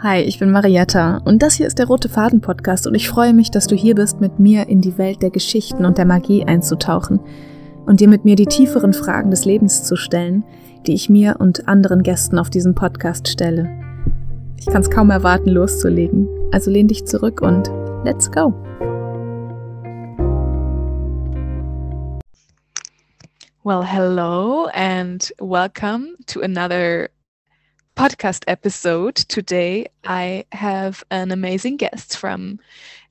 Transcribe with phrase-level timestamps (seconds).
[0.00, 3.34] Hi, ich bin Marietta und das hier ist der Rote Faden Podcast und ich freue
[3.34, 6.44] mich, dass du hier bist, mit mir in die Welt der Geschichten und der Magie
[6.44, 7.18] einzutauchen
[7.84, 10.44] und dir mit mir die tieferen Fragen des Lebens zu stellen,
[10.86, 13.68] die ich mir und anderen Gästen auf diesem Podcast stelle.
[14.56, 16.28] Ich kann es kaum erwarten, loszulegen.
[16.52, 17.68] Also lehn dich zurück und
[18.04, 18.54] let's go!
[23.64, 27.08] Well, hello and welcome to another
[27.98, 29.16] podcast episode.
[29.16, 32.60] Today, I have an amazing guest from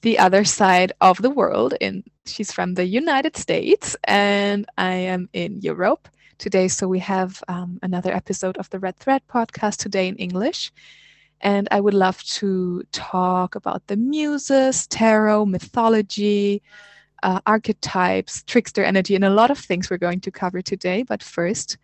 [0.02, 1.73] the other side of the world.
[1.82, 6.70] In she's from the United States, and I am in Europe today.
[6.70, 10.72] So we have um, another episode of the Red Thread podcast today in English.
[11.42, 16.62] And I would love to talk about the muses, tarot, mythology,
[17.23, 21.04] uh, archetypes, trickster energy, and a lot of things we're going to cover today.
[21.04, 21.76] But first,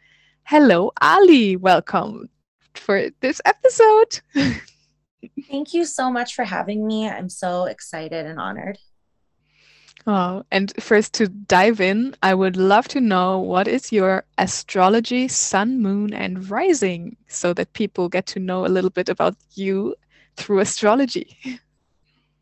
[0.46, 1.58] hello, Ali.
[1.58, 2.30] Welcome
[2.78, 4.22] for this episode.
[5.50, 7.08] Thank you so much for having me.
[7.08, 8.78] I'm so excited and honored.
[10.06, 15.30] Oh, and first to dive in, I would love to know what is your astrology,
[15.30, 19.96] sun, moon, and rising so that people get to know a little bit about you
[20.36, 21.38] through astrology.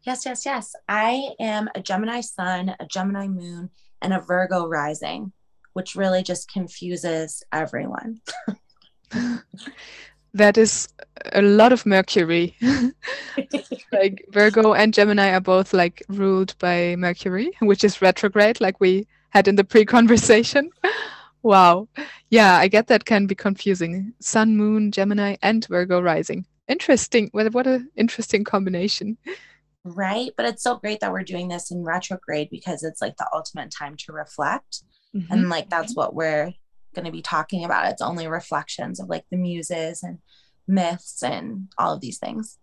[0.03, 0.73] Yes, yes, yes.
[0.89, 3.69] I am a Gemini sun, a Gemini moon,
[4.01, 5.31] and a Virgo rising,
[5.73, 8.21] which really just confuses everyone.
[10.33, 10.87] that is
[11.33, 12.55] a lot of Mercury.
[13.91, 19.07] like Virgo and Gemini are both like ruled by Mercury, which is retrograde, like we
[19.29, 20.69] had in the pre conversation.
[21.43, 21.87] wow.
[22.29, 24.13] Yeah, I get that can be confusing.
[24.19, 26.45] Sun, Moon, Gemini, and Virgo rising.
[26.67, 27.29] Interesting.
[27.33, 29.17] What, what an interesting combination
[29.83, 30.31] right?
[30.37, 33.71] But it's so great that we're doing this in retrograde because it's like the ultimate
[33.71, 34.83] time to reflect.
[35.15, 35.33] Mm-hmm.
[35.33, 36.53] And like that's what we're
[36.93, 37.91] going to be talking about.
[37.91, 40.19] It's only reflections of like the muses and
[40.67, 42.57] myths and all of these things.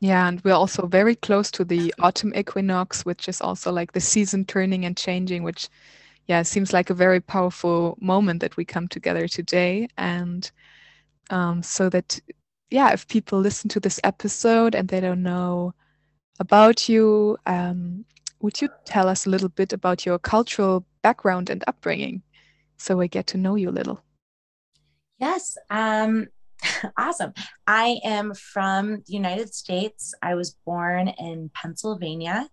[0.00, 4.00] Yeah, and we're also very close to the autumn equinox, which is also like the
[4.00, 5.68] season turning and changing, which,
[6.26, 9.88] yeah, seems like a very powerful moment that we come together today.
[9.98, 10.50] And
[11.28, 12.18] um, so that,
[12.70, 15.74] yeah, if people listen to this episode and they don't know
[16.40, 17.36] about you.
[17.46, 18.04] Um,
[18.40, 22.22] would you tell us a little bit about your cultural background and upbringing
[22.80, 24.02] so I get to know you a little?
[25.18, 25.56] Yes.
[25.68, 26.28] Um,
[26.98, 27.34] awesome.
[27.66, 30.14] I am from the United States.
[30.22, 32.48] I was born in Pennsylvania.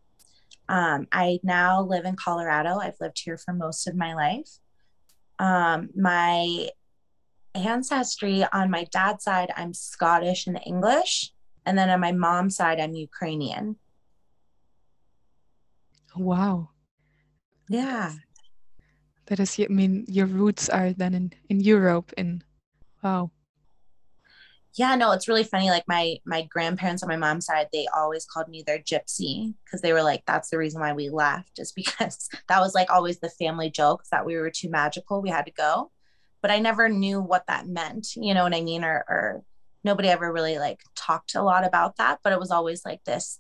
[0.68, 2.78] Um, I now live in Colorado.
[2.78, 4.50] I've lived here for most of my life.
[5.40, 6.70] Um, my
[7.56, 11.32] ancestry on my dad's side, I'm Scottish and English.
[11.66, 13.78] And then on my mom's side, I'm Ukrainian.
[16.18, 16.70] Wow.
[17.70, 18.14] Yeah.
[19.28, 22.14] That is, I mean, your roots are then in, in Europe.
[22.18, 22.44] In
[23.04, 23.32] wow.
[24.76, 25.70] Yeah, no, it's really funny.
[25.70, 29.82] Like my my grandparents on my mom's side, they always called me their gypsy because
[29.82, 33.20] they were like, that's the reason why we left, is because that was like always
[33.20, 35.92] the family joke that we were too magical, we had to go.
[36.42, 38.16] But I never knew what that meant.
[38.16, 38.84] You know what I mean?
[38.84, 39.44] Or or
[39.88, 43.40] nobody ever really like talked a lot about that but it was always like this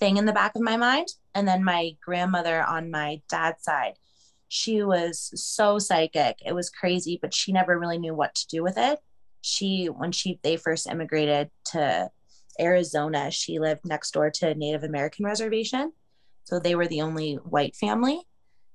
[0.00, 3.94] thing in the back of my mind and then my grandmother on my dad's side
[4.52, 6.36] she was so psychic.
[6.44, 8.98] It was crazy but she never really knew what to do with it.
[9.40, 12.10] She when she they first immigrated to
[12.60, 15.90] arizona she lived next door to a native american reservation.
[16.44, 18.20] So they were the only white family.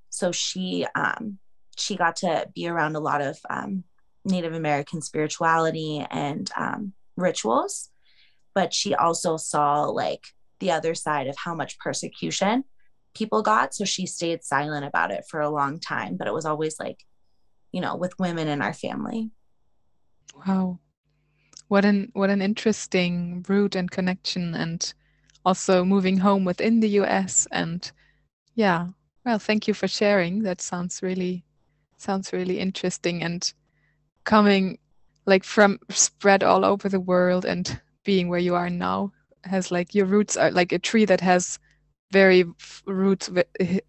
[0.10, 1.38] So she um
[1.78, 3.84] she got to be around a lot of um,
[4.26, 7.90] native american spirituality and um, rituals,
[8.56, 10.26] but she also saw like
[10.60, 12.64] the other side of how much persecution
[13.18, 13.74] people got.
[13.74, 17.04] So she stayed silent about it for a long time, but it was always like,
[17.72, 19.32] you know, with women in our family.
[20.46, 20.80] Wow.
[21.68, 24.94] What an what an interesting route and connection and
[25.44, 27.92] also moving home within the US and
[28.56, 28.88] yeah.
[29.26, 30.44] Well, thank you for sharing.
[30.44, 31.44] That sounds really
[31.98, 33.54] sounds really interesting and
[34.24, 34.78] coming
[35.26, 39.12] like from spread all over the world and being where you are now
[39.44, 41.60] has like your roots are like a tree that has
[42.12, 42.46] very
[42.86, 43.30] roots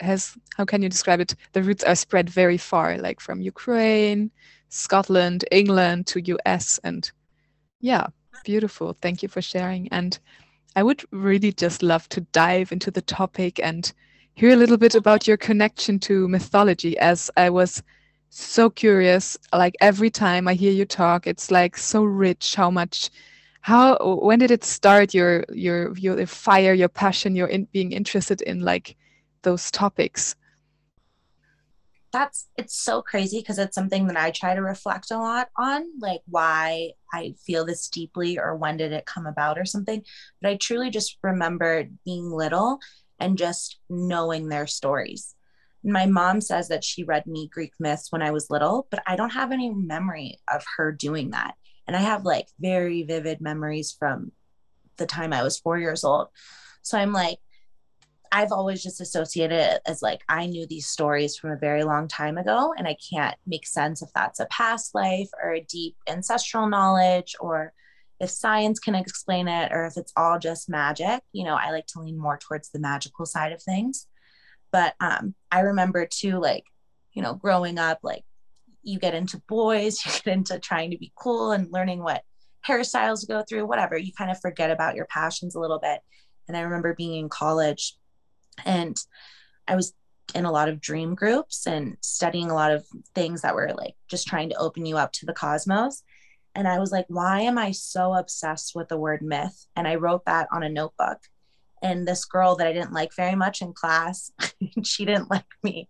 [0.01, 1.35] has how can you describe it?
[1.53, 4.31] The roots are spread very far like from ukraine
[4.69, 7.11] scotland england to us and
[7.81, 8.09] yeah
[8.45, 8.95] beautiful.
[8.95, 9.89] Thank you for sharing.
[9.93, 10.19] And
[10.77, 13.93] i would really just love to dive into the topic and
[14.35, 17.83] hear a little bit about your connection to mythology as i was
[18.31, 23.11] so curious like every time i hear you talk it's like so rich how much
[23.61, 28.41] how when did it start your your your fire your passion your in, being interested
[28.43, 28.97] in like
[29.43, 30.37] those topics
[32.13, 35.85] that's it's so crazy because it's something that I try to reflect a lot on,
[36.01, 40.03] like why I feel this deeply or when did it come about or something.
[40.41, 42.79] But I truly just remember being little
[43.21, 45.35] and just knowing their stories.
[45.85, 49.17] My mom says that she read me Greek myths when I was little, but I
[49.17, 51.55] don't have any memory of her doing that.
[51.89, 54.31] And I have like very vivid memories from
[54.99, 56.29] the time I was four years old.
[56.83, 57.39] So I'm like,
[58.31, 62.07] I've always just associated it as like I knew these stories from a very long
[62.07, 65.97] time ago, and I can't make sense if that's a past life or a deep
[66.07, 67.73] ancestral knowledge or
[68.21, 71.23] if science can explain it or if it's all just magic.
[71.33, 74.07] You know, I like to lean more towards the magical side of things.
[74.71, 76.65] But um, I remember too, like,
[77.13, 78.25] you know, growing up, like
[78.83, 82.23] you get into boys, you get into trying to be cool and learning what
[82.67, 83.97] hairstyles go through, whatever.
[83.97, 86.01] You kind of forget about your passions a little bit.
[86.47, 87.97] And I remember being in college
[88.65, 88.97] and
[89.67, 89.93] I was
[90.35, 93.95] in a lot of dream groups and studying a lot of things that were like
[94.09, 96.03] just trying to open you up to the cosmos.
[96.55, 99.67] And I was like, why am I so obsessed with the word myth?
[99.77, 101.19] And I wrote that on a notebook.
[101.83, 104.33] And this girl that I didn't like very much in class,
[104.85, 105.89] she didn't like me,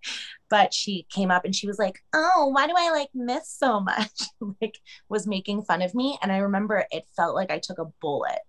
[0.51, 3.81] but she came up and she was like, Oh, why do I like Miss so
[3.81, 4.23] much?
[4.61, 6.19] like, was making fun of me.
[6.23, 8.41] And I remember it felt like I took a bullet.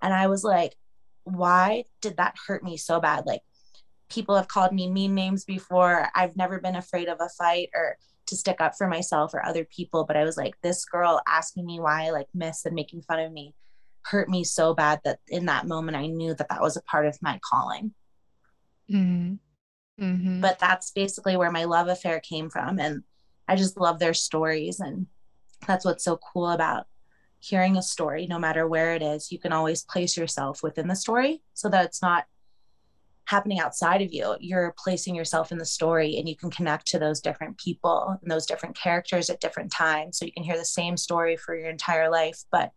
[0.00, 0.76] And I was like,
[1.24, 3.26] Why did that hurt me so bad?
[3.26, 3.42] Like,
[4.08, 6.08] people have called me mean names before.
[6.14, 7.96] I've never been afraid of a fight or
[8.26, 10.04] to stick up for myself or other people.
[10.04, 13.20] But I was like, this girl asking me why I like miss and making fun
[13.20, 13.54] of me
[14.04, 17.06] hurt me so bad that in that moment I knew that that was a part
[17.06, 17.92] of my calling.
[18.90, 19.34] Mm-hmm.
[20.04, 20.40] Mm-hmm.
[20.40, 22.78] But that's basically where my love affair came from.
[22.78, 23.02] And
[23.48, 24.80] I just love their stories.
[24.80, 25.06] And
[25.66, 26.86] that's what's so cool about
[27.38, 29.30] hearing a story, no matter where it is.
[29.30, 32.26] You can always place yourself within the story so that it's not
[33.26, 36.98] happening outside of you you're placing yourself in the story and you can connect to
[36.98, 40.64] those different people and those different characters at different times so you can hear the
[40.64, 42.72] same story for your entire life but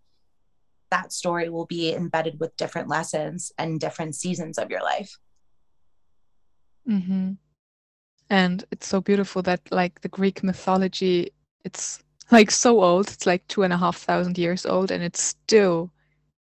[0.96, 5.12] that story will be embedded with different lessons and different seasons of your life.
[6.88, 7.32] Mm-hmm.
[8.30, 11.32] and it's so beautiful that like the greek mythology
[11.66, 13.08] it's like so old.
[13.10, 15.92] It's like two and a half thousand years old and it's still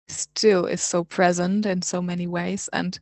[0.08, 2.70] still is so present in so many ways.
[2.74, 3.00] And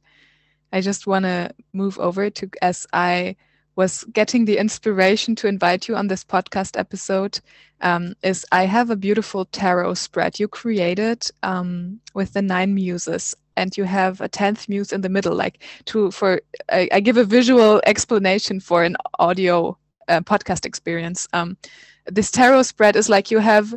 [0.71, 3.35] I just want to move over to as I
[3.75, 7.39] was getting the inspiration to invite you on this podcast episode
[7.81, 13.35] um, is I have a beautiful tarot spread you created um, with the nine muses
[13.55, 16.41] and you have a 10th muse in the middle like to for
[16.71, 19.77] I, I give a visual explanation for an audio
[20.07, 21.57] uh, podcast experience um,
[22.05, 23.73] this tarot spread is like you have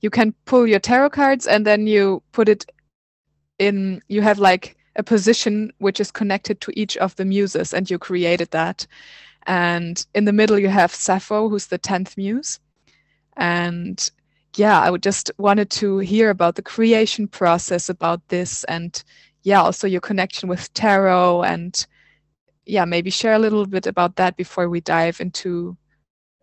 [0.00, 2.70] you can pull your tarot cards and then you put it
[3.58, 7.90] in you have like a position which is connected to each of the muses, and
[7.90, 8.86] you created that.
[9.46, 12.60] And in the middle, you have Sappho, who's the 10th muse.
[13.36, 14.10] And
[14.56, 19.02] yeah, I would just wanted to hear about the creation process about this and
[19.42, 21.86] yeah, also your connection with tarot and
[22.66, 25.76] yeah, maybe share a little bit about that before we dive into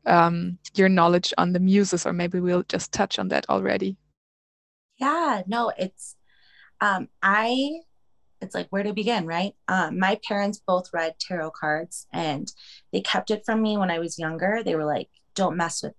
[0.06, 3.98] um, your knowledge on the muses, or maybe we'll just touch on that already.
[4.98, 6.16] Yeah, no, it's
[6.82, 7.82] um, I
[8.46, 9.54] it's like where to begin, right?
[9.68, 12.52] Um, my parents both read tarot cards and
[12.94, 14.62] they kept it from me when I was younger.
[14.64, 15.94] They were like, don't mess with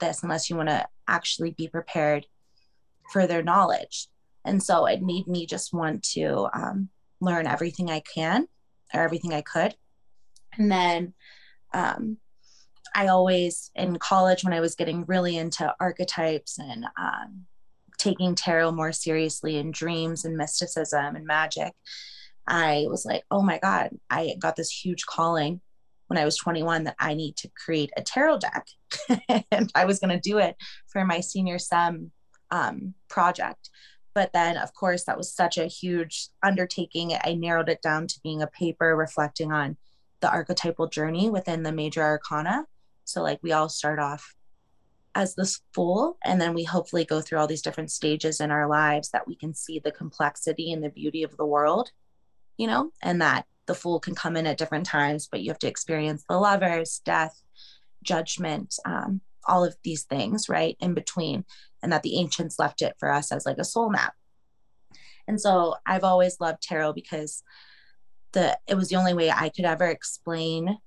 [0.00, 2.26] this unless you want to actually be prepared
[3.12, 4.08] for their knowledge.
[4.44, 6.88] And so it made me just want to um,
[7.20, 8.48] learn everything I can
[8.92, 9.74] or everything I could.
[10.58, 11.14] And then
[11.72, 12.18] um,
[12.94, 17.46] I always, in college, when I was getting really into archetypes and um,
[18.02, 21.72] taking tarot more seriously and dreams and mysticism and magic,
[22.46, 25.60] I was like, oh my God, I got this huge calling
[26.08, 28.66] when I was 21 that I need to create a tarot deck.
[29.50, 30.56] and I was going to do it
[30.88, 32.10] for my senior sem
[32.50, 33.70] um, project.
[34.14, 37.16] But then, of course, that was such a huge undertaking.
[37.24, 39.76] I narrowed it down to being a paper reflecting on
[40.20, 42.66] the archetypal journey within the major arcana.
[43.04, 44.34] So, like, we all start off
[45.14, 48.68] as this fool and then we hopefully go through all these different stages in our
[48.68, 51.90] lives that we can see the complexity and the beauty of the world
[52.56, 55.58] you know and that the fool can come in at different times but you have
[55.58, 57.42] to experience the lovers death
[58.02, 61.44] judgment um, all of these things right in between
[61.82, 64.14] and that the ancients left it for us as like a soul map.
[65.28, 67.42] And so i've always loved tarot because
[68.32, 70.78] the it was the only way i could ever explain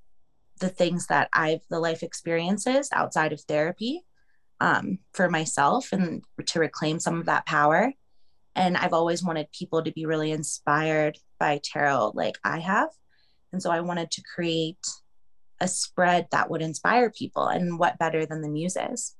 [0.59, 4.05] the things that I've the life experiences outside of therapy
[4.59, 7.91] um, for myself and to reclaim some of that power.
[8.55, 12.89] And I've always wanted people to be really inspired by tarot like I have.
[13.51, 14.85] And so I wanted to create
[15.59, 17.47] a spread that would inspire people.
[17.47, 19.15] And what better than the muses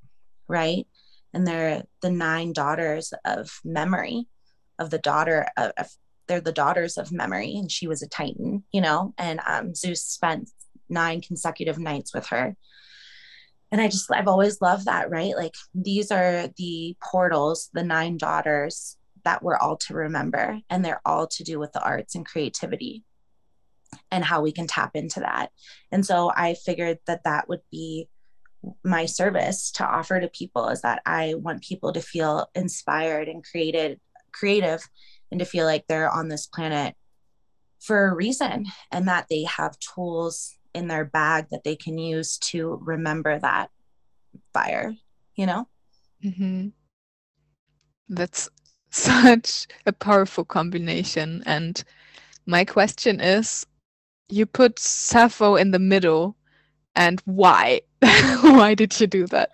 [0.47, 0.87] right?
[1.33, 4.27] And they're the nine daughters of memory
[4.79, 5.89] of the daughter of, of
[6.27, 7.55] they're the daughters of memory.
[7.55, 9.13] And she was a titan you know?
[9.17, 10.49] And um, zeus spent
[10.89, 12.55] nine consecutive nights with her
[13.75, 15.35] and i just i've always loved that right?
[15.35, 21.01] Like these are the portals the nine daughters that we're all to remember and they're
[21.05, 23.03] all to do with the arts and creativity
[24.11, 25.51] and how we can tap into that.
[25.91, 28.07] And so i figured that that would be
[28.85, 33.43] my service to offer to people is that i want people to feel inspired and
[33.43, 33.99] created
[34.31, 34.81] creative
[35.31, 36.95] and to feel like they're on this planet
[37.79, 42.37] for a reason and that they have tools in their bag that they can use
[42.37, 43.69] to remember that
[44.53, 44.93] fire
[45.35, 45.67] you know?
[46.23, 46.69] Mm-hmm.
[48.09, 48.49] that's
[48.89, 51.43] such a powerful combination.
[51.45, 51.83] And
[52.45, 53.65] my question is
[54.29, 56.35] you put sappho in the middle
[56.95, 57.81] and why?
[58.41, 59.51] Why did you do that?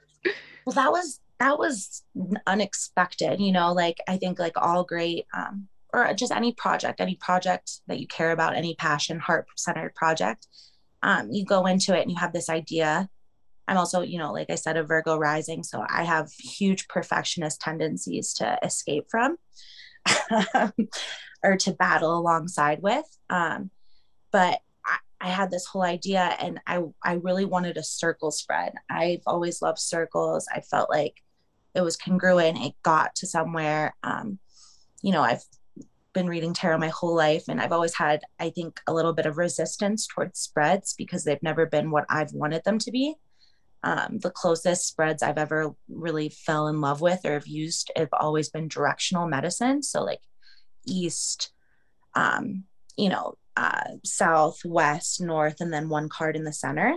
[0.65, 2.03] Well that was that was
[2.45, 3.73] unexpected you know?
[3.73, 8.07] Like i think like all great um or just any project any project that you
[8.07, 10.45] care about any passion heart centered project
[11.03, 13.07] um you go into it and you have this idea
[13.67, 17.61] i'm also you know like i said a virgo rising so i have huge perfectionist
[17.61, 19.37] tendencies to escape from
[21.43, 23.69] or to battle alongside with um
[24.31, 24.59] but
[25.23, 28.73] I had this whole idea and I I really wanted a circle spread.
[28.89, 30.47] I've always loved circles.
[30.51, 31.21] I felt like
[31.75, 32.57] it was congruent.
[32.57, 33.95] It got to somewhere.
[34.03, 34.39] Um,
[35.03, 35.43] you know, I've
[36.13, 39.25] been reading tarot my whole life and I've always had, I think, a little bit
[39.25, 43.15] of resistance towards spreads because they've never been what I've wanted them to be.
[43.83, 48.09] Um, the closest spreads I've ever really fell in love with or have used have
[48.13, 49.81] always been directional medicine.
[49.81, 50.21] So like
[50.85, 51.51] east,
[52.13, 52.65] um,
[52.95, 56.95] you know, uh, south, west, north, and then one card in the center.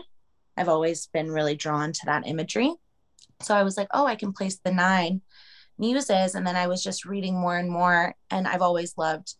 [0.57, 2.73] I've always been really drawn to that imagery.
[3.43, 5.23] So I was like, oh, I can place the nine
[5.79, 6.35] muses.
[6.35, 8.15] And then I was just reading more and more.
[8.31, 9.35] And I've always loved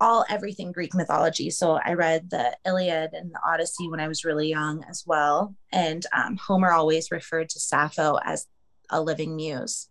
[0.00, 1.50] all everything Greek mythology.
[1.50, 5.54] So I read the Iliad and the Odyssey when I was really young as well.
[5.72, 8.46] And um, Homer always referred to Sappho as
[8.90, 9.88] a living muse.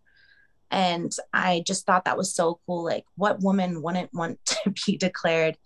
[0.72, 2.84] And I just thought that was so cool.
[2.84, 5.58] Like, what woman wouldn't want to be declared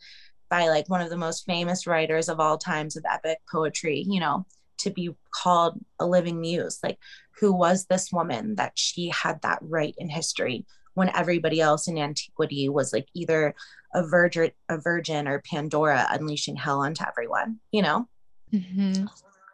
[0.49, 4.19] by like one of the most famous writers of all times of epic poetry, you
[4.19, 4.45] know,
[4.81, 6.79] to be called a living muse.
[6.83, 6.97] Like,
[7.39, 11.97] who was this woman that she had that right in history when everybody else in
[11.97, 13.55] antiquity was like either
[13.93, 18.07] a virgin, a virgin or Pandora unleashing hell onto everyone, you know?
[18.53, 19.05] Mm-hmm.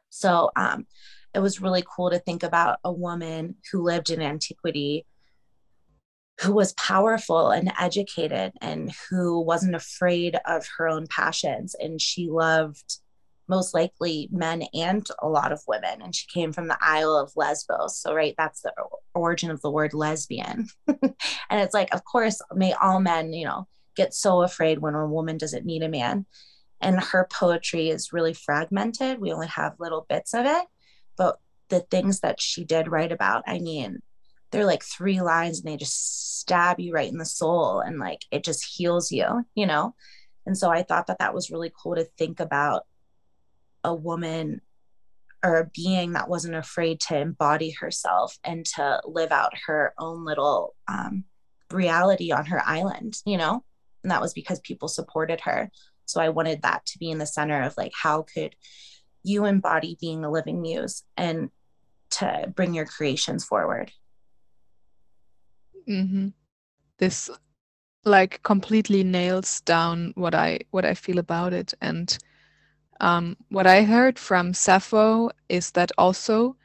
[0.10, 0.88] So um,
[1.34, 5.06] it was really cool to think about a woman who lived in antiquity
[6.42, 11.76] who was powerful and educated and who wasn't afraid of her own passions.
[11.80, 13.00] And she loved
[13.48, 16.02] most likely men and a lot of women.
[16.02, 17.98] And she came from the Isle of Lesbos.
[17.98, 18.74] So, right, that's the
[19.14, 20.68] origin of the word lesbian.
[20.88, 21.16] and
[21.52, 25.38] it's like, of course, may all men, you know, get so afraid when a woman
[25.38, 26.26] doesn't need a man.
[26.82, 29.20] And her poetry is really fragmented.
[29.20, 30.66] We only have little bits of it.
[31.18, 31.38] But
[31.70, 34.00] the things that she did write about, I mean,
[34.52, 38.22] they're like three lines and they just stab you right in the soul and like
[38.32, 39.96] it just heals you, you know?
[40.46, 42.84] And so I thought that that was really cool to think about
[43.88, 44.62] a woman
[45.44, 50.26] or a being that wasn't afraid to embody herself and to live out her own
[50.26, 51.24] little um,
[51.72, 53.64] reality on her island, you know?
[54.04, 55.72] And that was because people supported her.
[56.06, 58.56] So I wanted that to be in the center of like, how could
[59.24, 61.50] you embody being a living muse and
[62.12, 63.92] to bring your creations forward?
[65.88, 66.30] Mm-hmm.
[66.98, 67.30] This
[68.06, 71.74] like completely nails down what I what I feel about it.
[71.82, 72.18] And
[73.00, 76.56] um, what I heard from Sappho is that also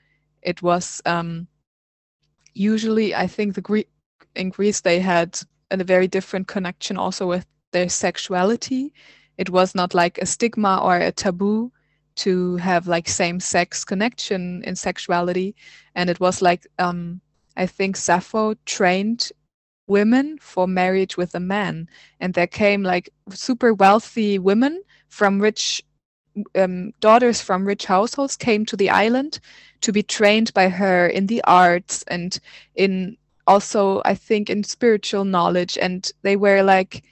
[0.42, 1.46] it was um,
[2.54, 3.88] usually I think the Greek
[4.34, 5.38] in Greece they had
[5.70, 8.92] a very different connection also with their sexuality.
[9.38, 11.72] It was not like a stigma or a taboo
[12.14, 15.54] to have like same sex connection in sexuality,
[15.94, 17.20] and it was like um,
[17.56, 19.30] I think Sappho trained
[19.86, 21.88] women for marriage with a man.
[22.20, 25.82] And there came like super wealthy women from rich
[26.54, 29.40] um, daughters from rich households came to the island
[29.82, 32.38] to be trained by her in the arts and
[32.74, 35.76] in also I think in spiritual knowledge.
[35.78, 37.02] And they were like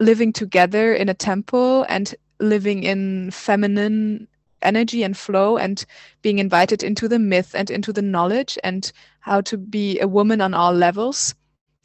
[0.00, 4.28] living together in a temple and living in feminine
[4.62, 5.84] energy and flow and
[6.22, 10.40] being invited into the myth and into the knowledge and how to be a woman
[10.40, 11.34] on all levels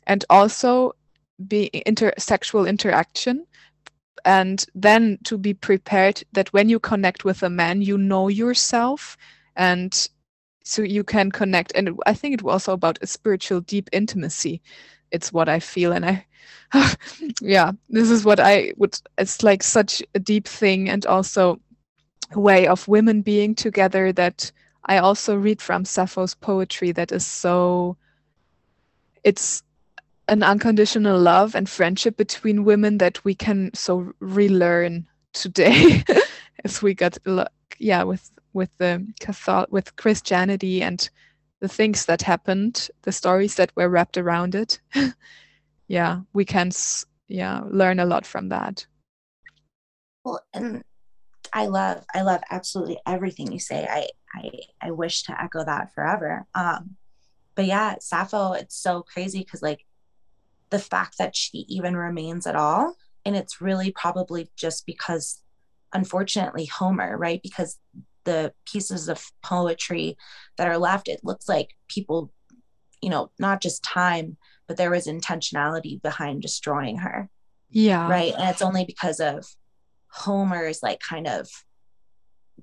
[0.08, 0.94] and also
[1.48, 3.46] be intersexual interaction
[4.26, 9.18] and then to be prepared that when you connect with a man you know yourself.
[9.56, 10.08] And
[10.64, 11.74] so you can connect.
[11.76, 14.62] And i think it was also about a spiritual deep intimacy.
[15.12, 15.92] It's what i feel.
[15.92, 16.26] And i
[17.42, 21.60] yeah this is what i would it's like such a deep thing and also
[22.34, 24.52] a way of women being together that
[24.86, 27.96] i also read from sappho's poetry that is so
[29.24, 29.64] it's
[30.28, 36.04] an unconditional love and friendship between women that we can so relearn today.
[36.64, 37.18] As we got
[37.80, 41.10] yeah with with the Catholic with Christianity and
[41.60, 44.80] the things that happened the stories that were wrapped around it
[45.88, 46.72] yeah we can
[47.28, 48.86] yeah learn a lot from that.
[50.24, 50.84] Well and
[51.52, 53.88] I love I love absolutely everything you say.
[53.90, 54.52] I I
[54.82, 56.46] I wish to echo that forever.
[56.56, 56.96] Um
[57.56, 59.86] but yeah Sappho it's so crazy because like
[60.74, 62.96] the fact that she even remains at all.
[63.26, 65.40] And it's really probably just because,
[65.94, 67.40] unfortunately, Homer, right?
[67.44, 67.78] Because
[68.24, 70.18] the pieces of poetry
[70.58, 72.34] that are left, it looks like people,
[73.04, 74.36] you know, not just time,
[74.68, 77.30] but there was intentionality behind destroying her.
[77.70, 78.10] Yeah.
[78.10, 78.34] Right.
[78.34, 79.46] And it's only because of
[80.08, 81.48] Homer's like kind of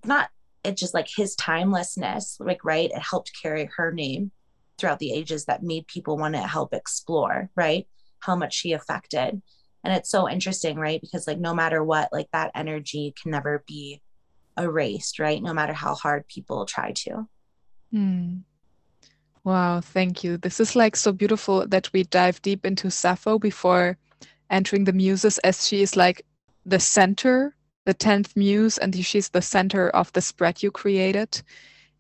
[0.05, 0.31] not
[0.65, 2.91] it's just like his timelessness, like, right?
[2.91, 4.33] It helped carry her name
[4.79, 7.87] throughout the ages that made people want to help explore, right?
[8.21, 9.41] How much she affected.
[9.83, 11.01] And it's so interesting right?
[11.01, 14.01] Because like no matter what like that energy can never be
[14.59, 15.43] erased right?
[15.43, 17.29] No matter how hard people try to.
[17.91, 18.39] Hmm.
[19.45, 20.37] wow thank you.
[20.37, 23.97] This is like so beautiful that we dive deep into sappho before
[24.49, 26.25] entering the muses as she is like
[26.67, 27.55] the center
[27.87, 31.43] the 10th muse and she's the center of the spread you created.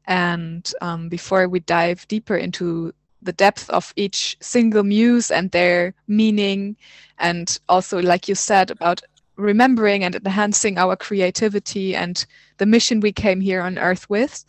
[0.06, 5.94] And um, before we dive deeper into the depth of each single muse and their
[6.06, 6.76] meaning
[7.18, 9.02] and also like you said about
[9.36, 12.26] remembering and enhancing our creativity and
[12.58, 14.44] the mission we came here on earth with.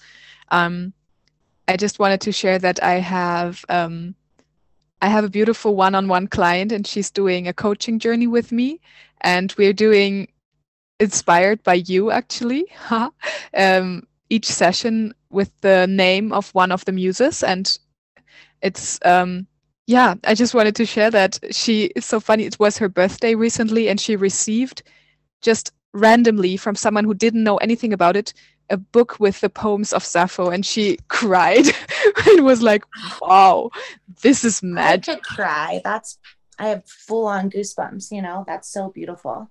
[0.49, 0.93] Um,
[1.67, 4.15] i just wanted to share that i have um,
[5.01, 8.79] i have a beautiful one-on-one client and she's doing a coaching journey with me
[9.21, 10.27] and we're doing
[10.99, 12.65] inspired by you actually
[13.57, 17.79] um, each session with the name of one of the muses and
[18.62, 19.47] it's um
[19.88, 23.36] yeah i just wanted to share that she it's so funny it was her birthday
[23.36, 24.84] recently and she received
[25.41, 28.34] just randomly from someone who didn't know anything about it
[28.69, 31.65] a book with the poems of sappho and she cried.
[32.28, 32.86] It was like
[33.21, 33.69] wow
[34.21, 35.10] this is magic.
[35.10, 35.82] I could cry.
[35.84, 36.17] That's
[36.58, 38.43] i have full on goosebumps you know?
[38.47, 39.50] That's so beautiful.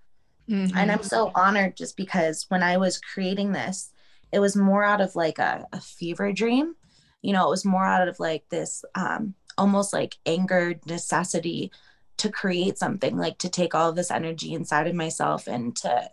[0.49, 0.77] Mm-hmm.
[0.77, 3.90] and i'm so honored just because when i was creating this
[4.33, 6.75] it was more out of like a, a fever dream
[7.22, 11.70] you know it was more out of like this um almost like angered necessity
[12.16, 16.11] to create something like to take all of this energy inside of myself and to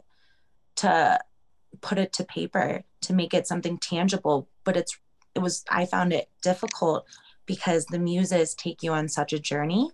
[0.75, 1.19] to
[1.81, 4.47] put it to paper to make it something tangible.
[4.63, 4.97] But it's
[5.35, 7.05] it was i found it difficult
[7.45, 9.91] because the muses take you on such a journey.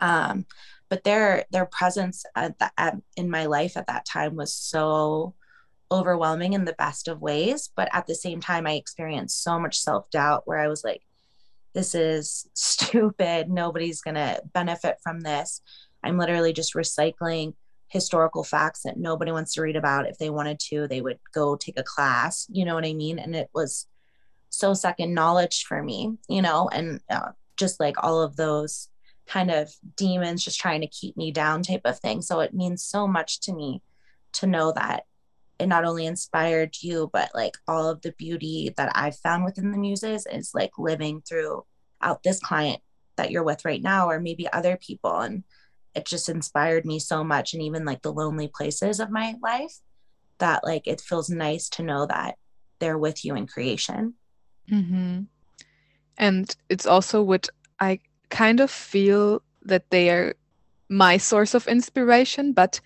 [0.00, 0.46] Um
[0.88, 5.34] but their their presence at the, at, in my life at that time was so
[5.90, 7.70] overwhelming in the best of ways.
[7.76, 11.02] But at the same time, I experienced so much self doubt where I was like,
[11.74, 13.50] this is stupid.
[13.50, 15.60] Nobody's going to benefit from this.
[16.02, 17.54] I'm literally just recycling
[17.88, 20.08] historical facts that nobody wants to read about.
[20.08, 22.46] If they wanted to, they would go take a class.
[22.50, 23.18] You know what I mean?
[23.18, 23.86] And it was
[24.50, 28.88] so second knowledge for me, you know, and uh, just like all of those
[29.26, 32.20] kind of demons just trying to keep me down type of thing.
[32.20, 33.82] So it means so much to me
[34.34, 35.04] to know that
[35.58, 39.70] it not only inspired you, but like all of the beauty that I've found within
[39.70, 42.80] the muses is like living throughout this client
[43.16, 45.20] that you're with right now, or maybe other people.
[45.20, 45.44] And
[45.94, 47.54] it just inspired me so much.
[47.54, 49.74] And even like the lonely places of my life,
[50.38, 52.36] that like it feels nice to know that
[52.80, 54.14] they're with you in creation.
[54.70, 55.22] Mm-hmm.
[56.18, 60.34] And it's also what I kind of feel that they are
[60.88, 62.80] my source of inspiration, but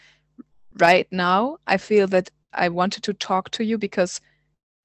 [0.79, 4.21] right now I feel that I wanted to talk to you because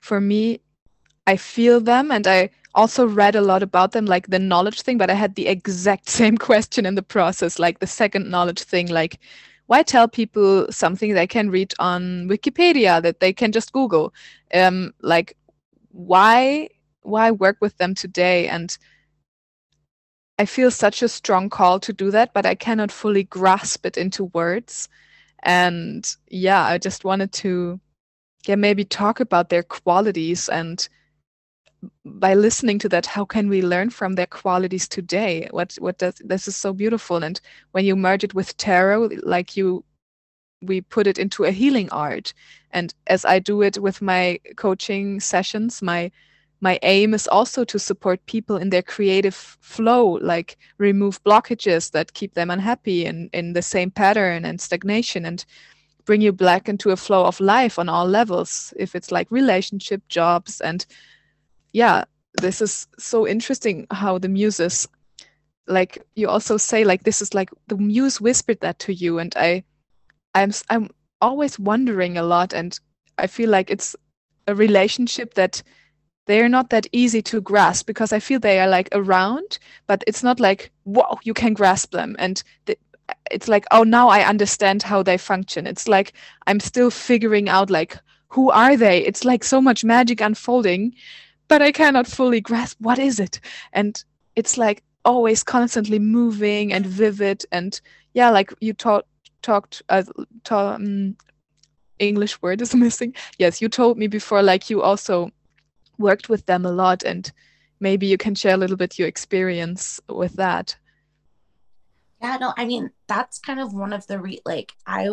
[0.01, 0.59] for me,
[1.25, 4.97] I feel them and I also read a lot about them, like the knowledge thing,
[4.97, 8.87] but I had the exact same question in the process, like the second knowledge thing,
[8.87, 9.19] like
[9.67, 14.13] why tell people something they can read on Wikipedia that they can just Google?
[14.53, 15.37] Um, like
[15.91, 16.69] why
[17.01, 18.47] why work with them today?
[18.47, 18.77] And
[20.37, 23.97] I feel such a strong call to do that, but I cannot fully grasp it
[23.97, 24.89] into words
[25.43, 27.79] and yeah i just wanted to
[28.45, 30.89] yeah maybe talk about their qualities and
[32.05, 35.47] by listening to that how can we learn from their qualities today?
[35.51, 37.23] What what does this is so beautiful.
[37.23, 37.39] And
[37.71, 39.83] when you merge it with tarot like you
[40.61, 42.33] we put it into a healing art.
[42.71, 46.11] And as i do it with my coaching sessions my
[46.63, 52.13] my aim is also to support people in their creative flow like remove blockages that
[52.13, 55.45] keep them unhappy and in the same pattern and stagnation and
[56.05, 60.01] bring you back into a flow of life on all levels if it's like relationship
[60.07, 60.85] jobs and
[61.73, 62.05] yeah
[62.41, 64.87] this is so interesting how the muses
[65.67, 69.33] like you also say like this is like the muse whispered that to you and
[69.35, 69.61] i
[70.33, 72.79] i'm i'm always wondering a lot and
[73.17, 73.97] i feel like it's
[74.47, 75.61] a relationship that
[76.25, 80.23] they're not that easy to grasp because I feel they are like around, but it's
[80.23, 82.15] not like, whoa, you can grasp them.
[82.17, 82.41] And
[83.29, 85.67] it's like, oh, now I understand how they function.
[85.67, 86.13] It's like
[86.47, 87.97] I'm still figuring out, like,
[88.29, 89.05] who are they?
[89.05, 90.95] It's like so much magic unfolding,
[91.47, 93.39] but I cannot fully grasp what is it.
[93.73, 94.01] And
[94.35, 97.45] it's like always constantly moving and vivid.
[97.51, 97.79] And
[98.13, 99.05] yeah, like you taught,
[99.41, 100.03] talked, uh,
[100.43, 101.17] ta- um,
[101.99, 103.13] English word is missing.
[103.37, 105.31] Yes, you told me before, like you also
[105.97, 107.31] worked with them a lot and
[107.79, 110.75] maybe you can share a little bit your experience with that.
[112.21, 115.09] Yeah no i mean that's kind of one of the re- like i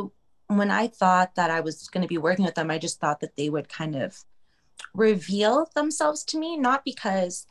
[0.46, 3.20] when i thought that i was going to be working with them i just thought
[3.20, 4.24] that they would kind of
[4.94, 7.46] reveal themselves to me not because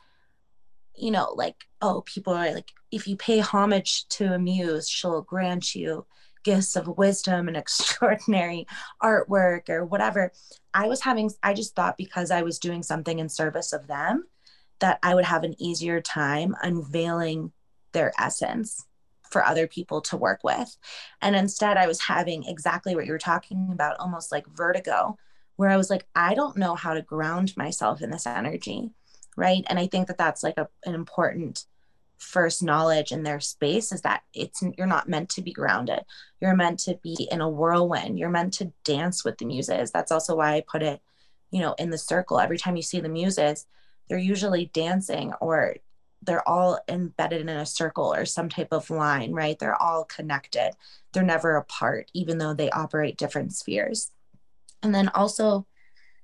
[0.96, 5.22] you know like oh people are like if you pay homage to a muse she'll
[5.22, 6.06] grant you
[6.42, 8.66] gifts of wisdom and extraordinary
[9.02, 10.32] artwork or whatever.
[10.74, 14.24] I was having, I just thought because I was doing something in service of them
[14.80, 17.52] that I would have an easier time unveiling
[17.92, 18.86] their essence
[19.30, 20.76] for other people to work with.
[21.22, 25.16] And instead, I was having exactly what you were talking about, almost like vertigo,
[25.56, 28.90] where I was like, I don't know how to ground myself in this energy.
[29.36, 29.64] Right.
[29.68, 31.64] And I think that that's like a, an important
[32.20, 36.00] first knowledge in their space is that it's you're not meant to be grounded.
[36.40, 38.18] You're meant to be in a whirlwind.
[38.18, 39.90] You're meant to dance with the muses.
[39.90, 41.00] That's also why i put it
[41.50, 42.38] you know in the circle.
[42.38, 43.66] Every time you see the muses
[44.08, 45.76] they're usually dancing or
[46.22, 49.58] they're all embedded in a circle or some type of line right?
[49.58, 50.72] They're all connected.
[51.12, 54.10] They're never apart even though they operate different spheres.
[54.82, 55.66] And then also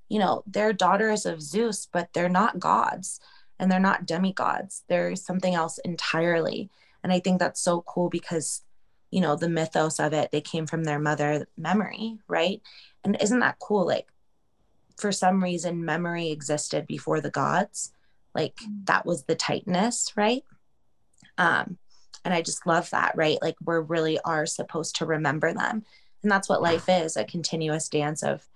[0.09, 3.19] you know they're daughters of zeus but they're not gods
[3.59, 4.83] and they're not demigods.
[4.87, 6.69] They're something else entirely.
[7.03, 8.63] And i think that's so cool because
[9.11, 12.61] you know the mythos of it they came from their mother memory right?
[13.03, 13.85] And isn't that cool?
[13.85, 14.07] Like
[14.97, 17.93] for some reason memory existed before the gods.
[18.35, 18.85] Like mm.
[18.85, 20.43] that was the titaness right?
[21.37, 21.77] Um
[22.25, 23.37] and i just love that right?
[23.41, 25.85] Like we really are supposed to remember them.
[26.23, 28.49] And that's what life is a continuous dance of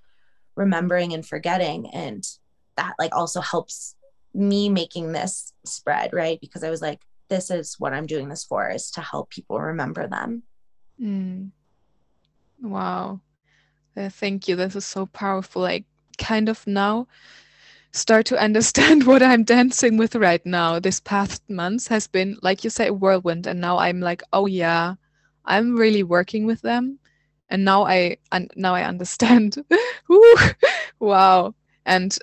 [0.55, 1.87] remembering and forgetting.
[1.89, 2.27] And
[2.75, 3.95] that like also helps
[4.33, 6.39] me making this spread, right?
[6.39, 9.59] Because I was like, this is what I'm doing this for, is to help people
[9.59, 10.43] remember them.
[11.01, 11.51] Mm.
[12.61, 13.21] Wow.
[13.95, 14.55] Uh, thank you.
[14.55, 15.65] This is so powerful.
[15.65, 15.85] I
[16.17, 17.07] kind of now
[17.91, 20.79] start to understand what I'm dancing with right now.
[20.79, 23.47] This past months has been, like you say, a whirlwind.
[23.47, 24.95] And now I'm like, oh yeah,
[25.45, 26.99] I'm really working with them.
[27.49, 29.57] And now I and now I understand.
[30.99, 31.53] wow.
[31.85, 32.17] And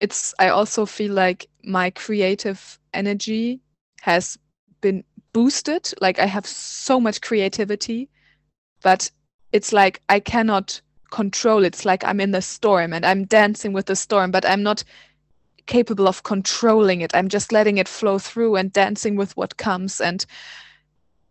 [0.00, 3.60] it's I also feel like my creative energy
[4.02, 4.38] has
[4.80, 5.92] been boosted.
[6.00, 8.08] Like I have so much creativity,
[8.82, 9.10] but
[9.52, 11.64] it's like I cannot control.
[11.64, 14.84] It's like I'm in the storm and I'm dancing with the storm, but I'm not
[15.66, 17.14] capable of controlling it.
[17.14, 20.26] I'm just letting it flow through and dancing with what comes and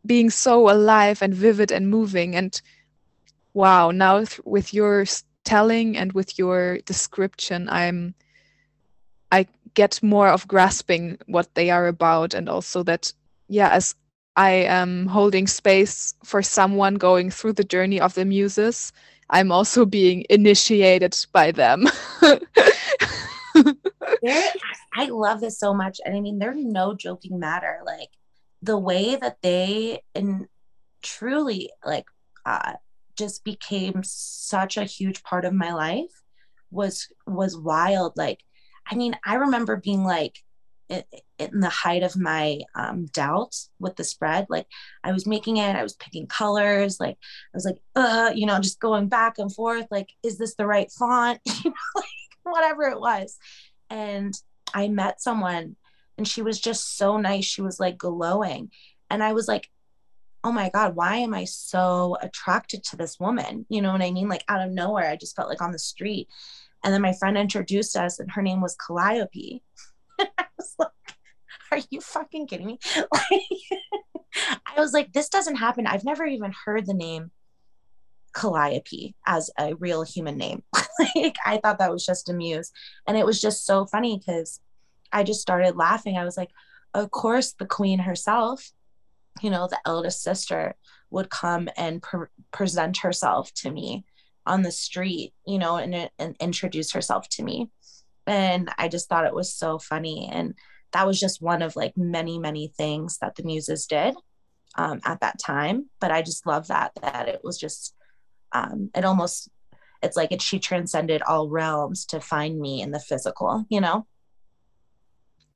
[0.05, 2.35] being so alive and vivid and moving.
[2.35, 2.59] And
[3.53, 5.05] wow, now th- with your
[5.43, 8.15] telling and with your description, I'm
[9.33, 13.11] I get more of grasping what they are about and also that
[13.49, 13.95] yeah as
[14.35, 18.93] I am holding space for someone going through the journey of the muses
[19.29, 21.87] I'm also being initiated by them.
[24.95, 25.99] I love this so much.
[26.05, 27.79] And I mean, they're no joking matter.
[27.85, 28.09] Like
[28.61, 30.45] the way that they and
[31.01, 32.05] truly like
[32.45, 32.73] uh,
[33.17, 36.21] just became such a huge part of my life
[36.69, 38.13] was was wild.
[38.15, 38.41] Like
[38.89, 40.37] I mean, I remember being like
[40.89, 44.47] in the height of my um, doubt with the spread.
[44.49, 44.67] Like
[45.03, 46.99] I was making it, I was picking colors.
[46.99, 49.87] Like I was like, uh, you know, just going back and forth.
[49.89, 51.39] Like, is this the right font?
[51.63, 52.05] you know, like
[52.43, 53.37] whatever it was.
[53.89, 54.33] And
[54.73, 55.75] I met someone
[56.17, 57.45] and she was just so nice.
[57.45, 58.71] She was like glowing.
[59.09, 59.69] And I was like,
[60.43, 63.65] oh my God, why am I so attracted to this woman?
[63.69, 64.27] You know what I mean?
[64.27, 66.27] Like out of nowhere, I just felt like on the street.
[66.83, 69.63] And then my friend introduced us, and her name was Calliope.
[70.19, 70.89] I was like,
[71.71, 72.79] are you fucking kidding me?
[74.35, 75.87] I was like, this doesn't happen.
[75.87, 77.31] I've never even heard the name
[78.33, 80.63] Calliope as a real human name.
[81.15, 82.71] like I thought that was just a muse.
[83.07, 84.59] And it was just so funny because
[85.11, 86.17] I just started laughing.
[86.17, 86.49] I was like,
[86.93, 88.71] of course, the queen herself,
[89.41, 90.75] you know, the eldest sister
[91.09, 94.05] would come and pre- present herself to me
[94.45, 97.69] on the street, you know, and, and introduce herself to me.
[98.27, 100.29] And I just thought it was so funny.
[100.31, 100.55] And
[100.91, 104.15] that was just one of like many, many things that the muses did
[104.77, 105.89] um, at that time.
[105.99, 107.95] But I just love that, that it was just,
[108.51, 109.49] um, it almost,
[110.01, 114.05] it's like it, she transcended all realms to find me in the physical, you know?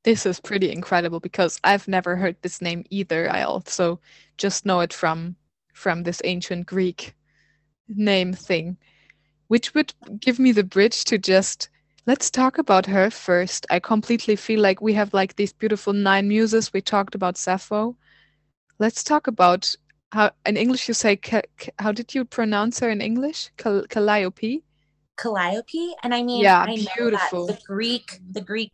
[0.03, 3.29] This is pretty incredible because I've never heard this name either.
[3.29, 3.99] I also
[4.37, 5.35] just know it from
[5.73, 7.13] from this ancient Greek
[7.89, 8.77] name thing,
[9.47, 11.69] which would give me the bridge to just
[12.05, 13.65] let's talk about her first.
[13.69, 16.73] I completely feel like we have like these beautiful nine muses.
[16.73, 17.95] We talked about Sappho.
[18.79, 19.75] Let's talk about
[20.11, 21.19] how in English you say
[21.79, 23.51] how did you pronounce her in English?
[23.57, 24.63] Calliope.
[25.17, 27.47] Calliope, and I mean, yeah, I beautiful.
[27.47, 28.71] the Greek, the Greek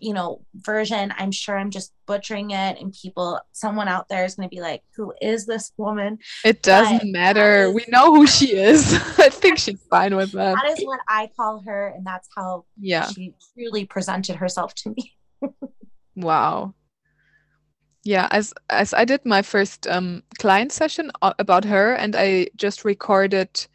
[0.00, 4.34] you know version i'm sure i'm just butchering it and people someone out there is
[4.34, 6.18] going to be like who is this woman?
[6.44, 7.64] It doesn't but matter.
[7.64, 8.94] is, we know who she is.
[9.18, 10.54] I think she's fine with that.
[10.54, 13.08] That is what i call her and that's how yeah.
[13.08, 15.12] she truly presented herself to me.
[16.16, 16.74] Wow.
[18.04, 22.84] Yeah as as i did my first um client session about her and i just
[22.84, 23.66] recorded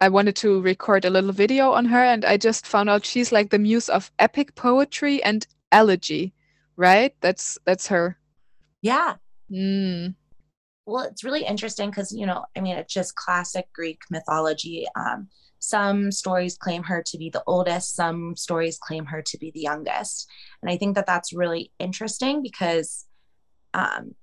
[0.00, 3.32] I wanted to record a little video on her, and I just found out she's
[3.32, 6.34] like the muse of epic poetry and elegy,
[6.76, 7.14] right?
[7.20, 8.18] That's that's her.
[8.82, 9.16] Yeah.
[9.50, 10.14] Mm.
[10.86, 14.86] Well, it's really interesting because you know, I mean, it's just classic Greek mythology.
[14.96, 15.28] Um,
[15.60, 19.60] some stories claim her to be the oldest, some stories claim her to be the
[19.60, 20.28] youngest,
[20.62, 23.06] and I think that that's really interesting because
[23.74, 24.14] um,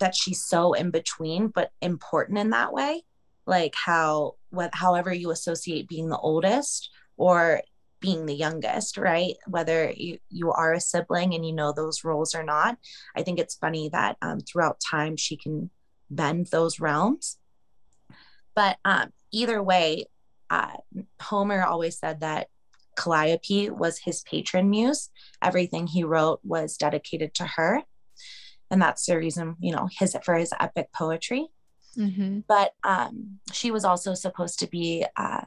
[0.00, 3.04] that she's so in between, but important in that way.
[3.46, 7.62] Like how, what, however you associate being the oldest, or
[8.04, 9.36] being the youngest, right?
[9.46, 12.76] Whether you, you are a sibling and you know those roles or not.
[13.16, 15.70] I think it's funny that um, throughout time she can
[16.10, 17.38] bend those realms.
[18.54, 20.04] But um, either way,
[20.50, 20.76] uh,
[21.18, 22.48] Homer always said that
[22.94, 25.08] Calliope was his patron muse.
[25.42, 27.84] Everything he wrote was dedicated to her.
[28.70, 31.48] And that's the reason, you know, his for his epic poetry.
[31.96, 32.40] Mm-hmm.
[32.46, 35.46] But um, she was also supposed to be uh,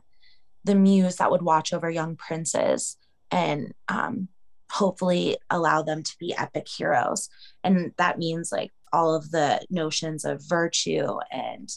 [0.67, 2.97] the muse that would watch over young princes
[3.31, 4.27] and um,
[4.69, 7.29] hopefully allow them to be epic heroes.
[7.63, 11.69] And that means like all of the notions of virtue and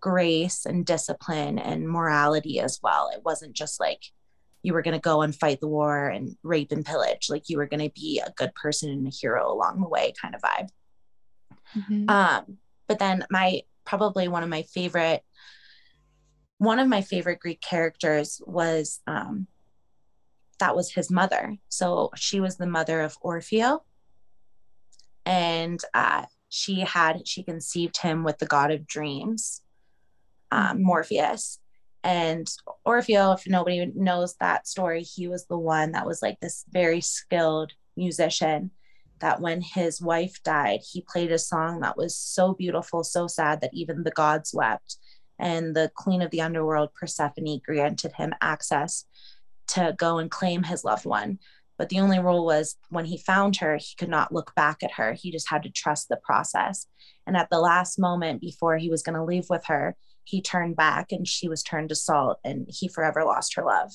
[0.00, 3.10] grace and discipline and morality as well.
[3.12, 4.02] It wasn't just like
[4.62, 7.56] you were going to go and fight the war and rape and pillage, like you
[7.56, 10.42] were going to be a good person and a hero along the way kind of
[10.42, 10.68] vibe.
[11.76, 12.08] Mm-hmm.
[12.08, 15.22] Um, but then my probably one of my favorite
[16.58, 19.46] one of my favorite Greek characters was um,
[20.58, 21.56] that was his mother.
[21.68, 23.80] So she was the mother of Orfeo,
[25.24, 29.62] and uh, she had she conceived him with the god of dreams,
[30.50, 31.58] um, Morpheus.
[32.04, 32.48] And
[32.86, 37.00] Orfeo, if nobody knows that story, he was the one that was like this very
[37.00, 38.72] skilled musician.
[39.20, 43.60] That when his wife died, he played a song that was so beautiful, so sad
[43.62, 44.96] that even the gods wept
[45.38, 49.04] and the queen of the underworld, Persephone, granted him access
[49.68, 51.38] to go and claim his loved one.
[51.76, 54.92] But the only rule was when he found her, he could not look back at
[54.92, 55.12] her.
[55.12, 56.86] He just had to trust the process.
[57.26, 60.76] And at the last moment before he was going to leave with her, he turned
[60.76, 63.92] back and she was turned to salt and he forever lost her love.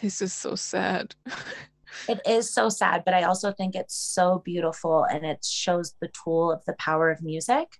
[0.00, 1.14] This is so sad.
[2.08, 6.08] it is so sad, but I also think it's so beautiful and it shows the
[6.08, 7.76] tool of the power of music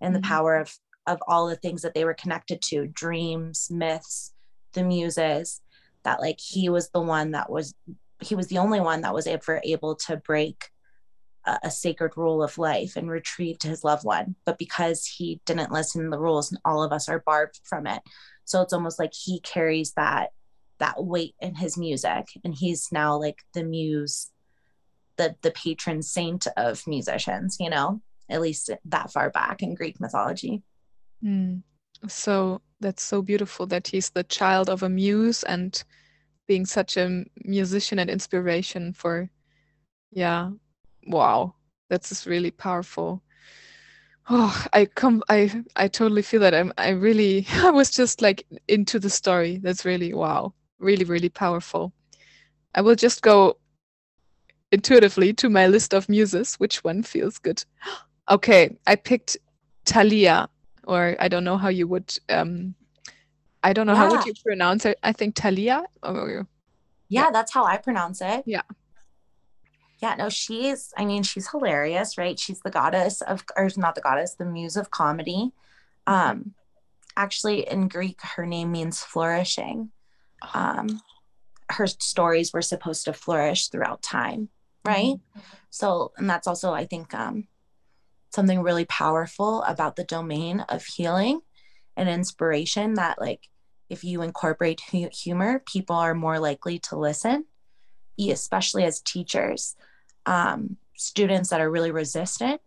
[0.00, 0.22] and mm-hmm.
[0.22, 0.74] the power of
[1.06, 4.32] of all the things that they were connected to dreams myths
[4.72, 5.60] the muses
[6.04, 7.74] that like he was the one that was
[8.20, 10.70] he was the only one that was ever able to break
[11.44, 14.36] a, a sacred rule of life and retrieve to his loved one.
[14.44, 17.86] But because he didn't listen to the rules and all of us are barred from
[17.86, 18.02] it.
[18.44, 20.30] So it's almost like he carries that
[20.78, 22.28] that weight in his music.
[22.44, 24.32] And he's now like the muse
[25.16, 30.00] the the patron saint of musicians you know at least that far back in greek
[30.00, 30.62] mythology
[31.24, 31.62] Mm.
[32.08, 35.82] So that's so beautiful that he's the child of a muse and
[36.48, 39.30] being such a musician and inspiration for,
[40.10, 40.50] yeah,
[41.06, 41.54] wow,
[41.88, 43.22] that's just really powerful.
[44.28, 46.54] Oh, I come, I, I totally feel that.
[46.54, 49.58] I'm, I really, I was just like into the story.
[49.58, 51.92] That's really wow, really, really powerful.
[52.74, 53.58] I will just go
[54.72, 56.54] intuitively to my list of muses.
[56.56, 57.64] Which one feels good?
[58.30, 59.36] Okay, I picked
[59.84, 60.48] Thalia
[60.86, 62.74] or I don't know how you would um
[63.62, 64.98] I don't know how would you pronounce it.
[65.02, 65.84] I think Talia.
[66.02, 66.46] Or,
[67.08, 68.42] Yeah, that's how I pronounce it.
[68.46, 68.62] Yeah.
[70.00, 72.36] Yeah, no, she's, I mean, she's hilarious, right?
[72.36, 75.52] She's the goddess of, or not the goddess, the muse of comedy.
[76.08, 76.54] Um,
[77.16, 79.90] actually, in Greek, her name means flourishing.
[80.54, 81.00] Um,
[81.70, 84.48] her stories were supposed to flourish throughout time,
[84.84, 85.20] right?
[85.70, 87.46] So, and that's also, I think, um,
[88.34, 91.40] something really powerful about the domain of healing
[91.96, 93.48] and inspiration that, like,
[93.88, 97.44] if you incorporate hu- humor, people are more likely to listen,
[98.18, 99.76] especially as teachers.
[100.24, 102.60] Um, students that are really resistant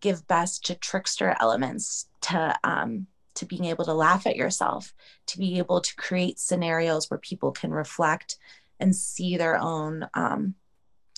[0.00, 4.92] give best to trickster elements, to um, to being able to laugh at yourself,
[5.26, 8.36] to be able to create scenarios where people can reflect
[8.80, 10.54] and see their own um,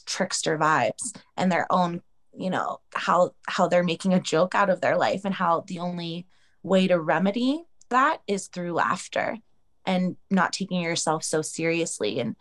[0.05, 2.03] trickster vibes and their own,
[2.37, 5.79] you know, how how they're making a joke out of their life and how the
[5.79, 6.27] only
[6.63, 9.37] way to remedy that is through laughter
[9.85, 12.37] and not taking yourself so seriously and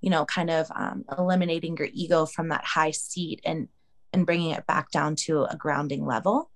[0.00, 3.68] you know kind of um, eliminating your ego from that high seat and
[4.12, 6.50] and bringing it back down to a grounding level.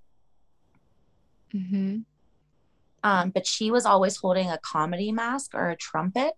[1.54, 2.00] Mm-hmm.
[3.02, 6.34] um, but she was always holding a comedy mask or a trumpet.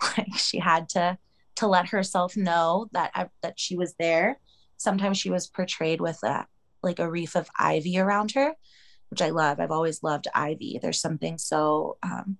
[0.16, 1.18] Like she had to
[1.56, 4.38] to let herself know that I, that she was there
[4.78, 6.46] sometimes she was portrayed with a
[6.82, 8.54] like a wreath of ivy around her
[9.10, 9.58] which i love.
[9.58, 10.78] I've always loved ivy.
[10.80, 12.36] There's something so um,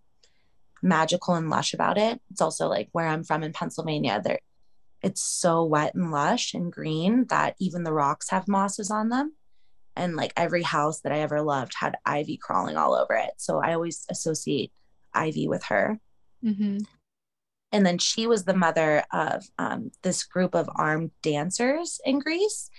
[0.83, 2.21] magical and lush about it.
[2.31, 4.41] It's also like where i'm from in pennsylvania there
[5.03, 9.35] it's so wet and lush and green that even the rocks have mosses on them.
[9.95, 13.31] And like every house that i ever loved had ivy crawling all over it.
[13.37, 14.73] So i always associate
[15.15, 16.01] ivy with her.
[16.45, 16.87] Mhm.
[17.73, 22.71] And then she was the mother of um, this group of armed dancers in Greece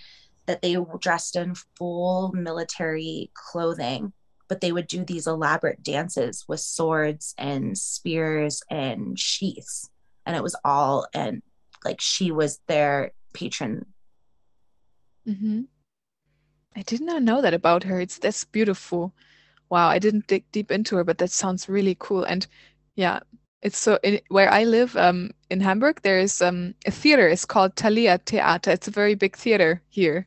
[0.46, 4.12] that they were dressed in full military clothing,
[4.48, 9.88] but they would do these elaborate dances with swords and spears and sheaths.
[10.26, 11.42] And it was all, and
[11.84, 13.86] like she was their patron.
[15.26, 15.66] Mhm.
[16.74, 18.00] I did not know that about her.
[18.00, 19.14] It's that's beautiful.
[19.68, 22.24] Wow, I didn't dig deep into her, but that sounds really cool.
[22.24, 22.46] And
[22.96, 23.20] yeah,
[23.62, 27.28] it's so in, where I live, um, in Hamburg, there is um a theater.
[27.28, 28.70] It's called Thalia Theater.
[28.70, 30.26] It's a very big theater here.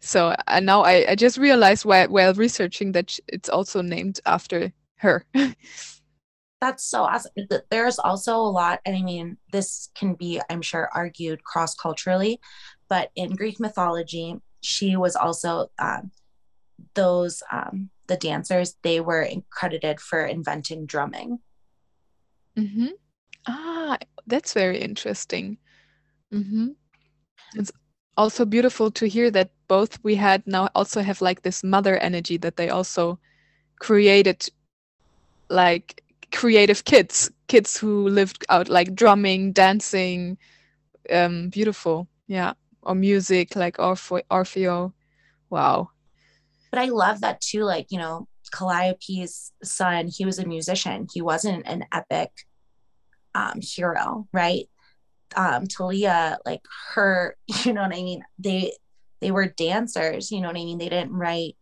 [0.00, 4.72] So and now I, I just realized while while researching that it's also named after
[4.96, 5.24] her.
[6.60, 7.32] That's so awesome.
[7.70, 12.38] There's also a lot, and I mean, this can be, I'm sure, argued cross culturally,
[12.86, 16.10] but in Greek mythology, she was also um,
[16.94, 18.76] those um, the dancers.
[18.82, 21.38] They were credited for inventing drumming.
[22.56, 22.86] Hmm
[23.48, 25.58] Ah, that's very interesting.
[26.32, 26.68] hmm
[27.54, 27.72] It's
[28.16, 32.36] also beautiful to hear that both we had now also have like this mother energy
[32.38, 33.18] that they also
[33.80, 34.48] created
[35.48, 40.38] like creative kids, kids who lived out like drumming, dancing,
[41.10, 44.92] um, beautiful, yeah, or music like Orphe Orfeo.
[45.50, 45.90] Wow.
[46.70, 47.64] But I love that too.
[47.64, 51.06] Like you know, Calliope's son, he was a musician.
[51.12, 52.30] He wasn't an epic
[53.34, 54.68] um, hero, right?
[55.36, 56.62] Um, Talia, like
[56.94, 58.24] her, you know what I mean?
[58.38, 58.72] They
[59.20, 60.78] they were dancers, you know what I mean?
[60.78, 61.56] They didn't write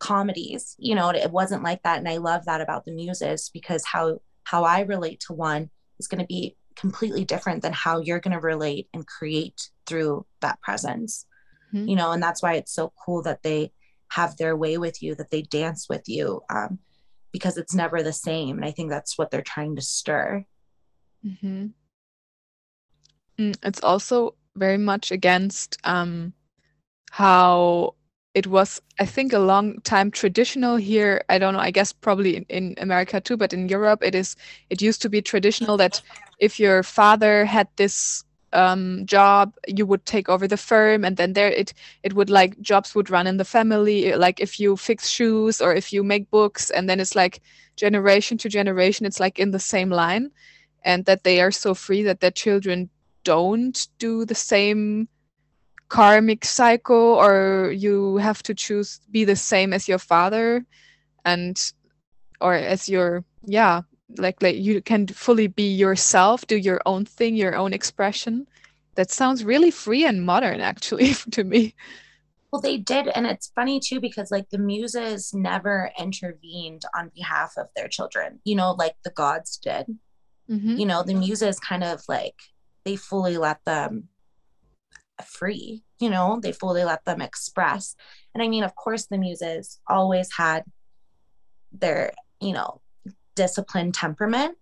[0.00, 1.98] comedies, you know, it wasn't like that.
[1.98, 6.08] And I love that about the muses because how how I relate to one is
[6.08, 10.60] going to be completely different than how you're going to relate and create through that
[10.60, 11.24] presence.
[11.72, 11.88] Mhm.
[11.88, 13.72] You know, and that's why it's so cool that they
[14.14, 16.78] have their way with you, that they dance with you, um,
[17.32, 18.56] because it's never the same.
[18.56, 20.44] And I think that's what they're trying to stir.
[21.22, 21.66] hmm
[23.38, 26.32] Mm, it's also very much against um,
[27.10, 27.94] how
[28.34, 31.24] it was, I think, a long time traditional here.
[31.28, 34.36] I don't know, I guess probably in, in America too, but in Europe, it is,
[34.70, 36.00] it used to be traditional that
[36.38, 41.32] if your father had this um, job, you would take over the firm, and then
[41.34, 44.14] there it it would like jobs would run in the family.
[44.14, 47.40] Like if you fix shoes or if you make books, and then it's like
[47.76, 50.30] generation to generation, it's like in the same line,
[50.84, 52.90] and that they are so free that their children
[53.24, 55.08] don't do the same
[55.88, 60.64] karmic cycle or you have to choose be the same as your father
[61.24, 61.72] and
[62.40, 63.82] or as your yeah
[64.16, 68.46] like like you can fully be yourself do your own thing your own expression
[68.94, 71.74] that sounds really free and modern actually to me
[72.52, 73.08] Well, they did.
[73.08, 78.38] And it's funny too, because like the muses never intervened on behalf of their children,
[78.44, 79.86] you know, like the gods did.
[80.48, 80.78] Mhm.
[80.78, 82.36] You know, the muses kind of like
[82.84, 84.08] they fully let them
[85.26, 87.96] free, you know, they fully let them express.
[88.34, 90.62] And I mean, of course, the muses always had
[91.72, 92.80] their you know
[93.34, 94.56] disciplined temperament.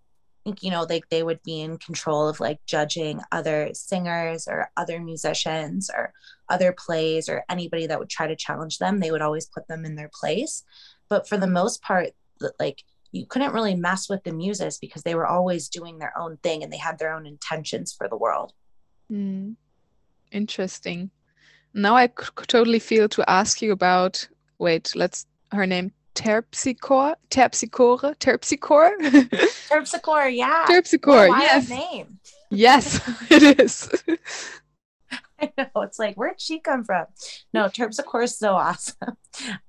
[0.60, 4.98] You know they, they would be in control of like judging other singers or other
[4.98, 6.12] musicians or
[6.48, 8.98] other plays or anybody that would try to challenge them.
[8.98, 10.64] They would always put them in their place.
[11.08, 12.10] But for the most part
[12.58, 16.38] like you couldn't really mess with the muses because they were always doing their own
[16.38, 18.52] thing and they had their own intentions for the world.
[19.12, 19.56] Mm.
[20.32, 21.10] interesting.
[21.74, 24.26] Now i c- totally feel to ask you about
[24.58, 28.96] wait let's her name Terpsichore, Terpsichore, Terpsichore,
[29.68, 30.66] Terpsichore, yeah.
[30.68, 31.68] Terpsichore, yes.
[31.68, 32.18] Name.
[32.50, 33.00] Yes,
[33.30, 33.88] it is.
[35.40, 35.82] I know.
[35.82, 37.06] It's like, where'd she come from?
[37.52, 39.16] No, Terpsichore is so awesome.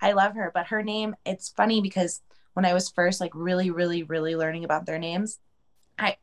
[0.02, 0.52] I love her.
[0.54, 2.22] But her name, it's funny because
[2.54, 5.40] when I was first like really, really, really learning about their names,
[5.98, 6.18] I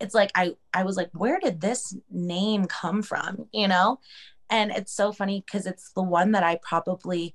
[0.00, 3.48] it's like I I was like, where did this name come from?
[3.52, 4.00] You know?
[4.48, 7.34] And it's so funny because it's the one that I probably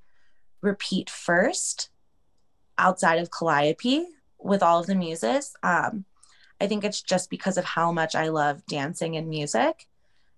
[0.62, 1.90] repeat first
[2.82, 4.06] outside of Calliope
[4.40, 5.54] with all of the muses.
[5.64, 6.06] Um,
[6.60, 9.88] I think it's just because of how much I love dancing and music.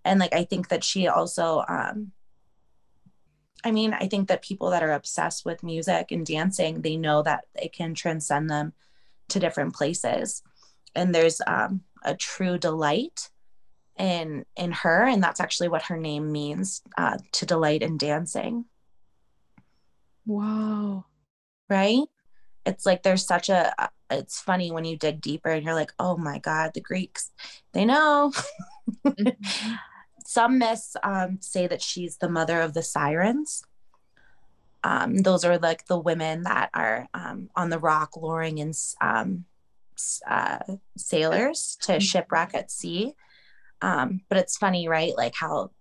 [0.06, 2.12] And like, I think that she also, um,
[3.64, 7.24] I mean, I think that people that are obsessed with music and dancing, they know
[7.24, 8.74] that it can transcend them
[9.30, 10.44] to different places.
[10.96, 13.30] And there's um, a true delight
[13.98, 18.66] in in her, and that's actually what her name means, uh, to delight in dancing.
[20.26, 21.06] Wow.
[21.70, 22.08] Right?
[22.66, 25.94] It's like there's such a uh, it's funny when you dig deeper and you're like
[26.00, 27.32] oh my god the greeks
[27.74, 28.32] they know.
[29.06, 29.74] Mm-hmm.
[30.26, 33.64] some myths um, say that she's the mother of the sirens.
[34.84, 39.46] Um, those are like the women that are um, on the rock luring in um,
[40.28, 40.60] uh,
[40.98, 42.00] sailors to mm-hmm.
[42.00, 43.14] shipwreck at sea.
[43.82, 45.14] Um, but it's funny right?
[45.16, 45.72] Like how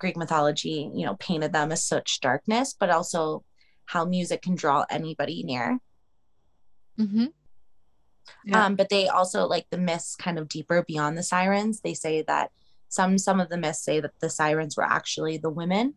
[0.00, 3.44] greek mythology you know painted them as such darkness but also
[3.84, 5.78] how music can draw anybody near
[7.00, 7.26] Mm-hmm.
[8.44, 8.66] Yeah.
[8.66, 11.80] Um, but they also like the myths kind of deeper beyond the sirens.
[11.80, 12.50] They say that
[12.88, 15.94] some some of the myths say that the sirens were actually the women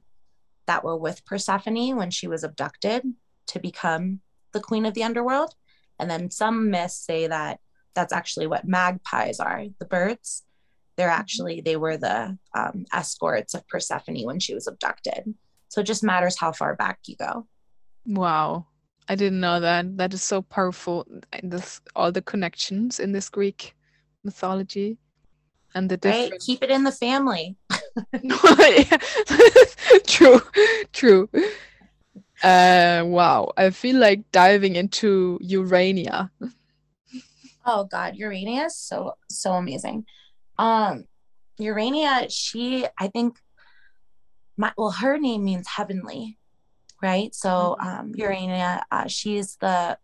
[0.66, 3.04] that were with Persephone when she was abducted
[3.48, 4.22] to become
[4.54, 5.56] the queen of the underworld.
[6.00, 7.60] And then some myths say that
[7.94, 10.44] that's actually what magpies are, the birds.
[10.96, 11.20] They're mm-hmm.
[11.20, 15.34] actually they were the um, escorts of Persephone when she was abducted.
[15.70, 17.48] So it just matters how far back you go.
[18.06, 18.68] Wow.
[19.10, 19.98] I didn't know that.
[19.98, 21.06] That is so powerful.
[21.42, 23.76] This all the connections in this Greek
[24.24, 24.98] mythology
[25.76, 26.32] and the different.
[26.32, 26.42] Right?
[26.42, 27.58] Keep it in the family.
[30.08, 30.42] true,
[30.94, 31.30] true.
[32.44, 36.32] Uh, wow, I feel like diving into Urania.
[37.66, 40.06] Oh God, Urania is so so amazing.
[40.58, 41.06] Um,
[41.58, 43.38] Urania, she I think
[44.58, 46.38] my well, her name means heavenly
[47.04, 47.36] right?
[47.36, 47.88] So mm-hmm.
[47.88, 49.98] um, Urania, uh, she's the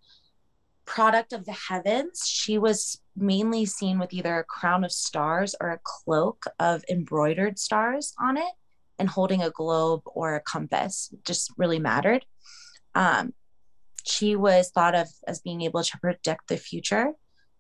[0.85, 2.23] product of the heavens.
[2.27, 7.57] She was mainly seen with either a crown of stars or a cloak of embroidered
[7.57, 8.53] stars on it,
[8.99, 12.25] and holding a globe or a compass just really mattered.
[12.95, 13.33] Um,
[14.03, 17.13] she was thought of as being able to predict the future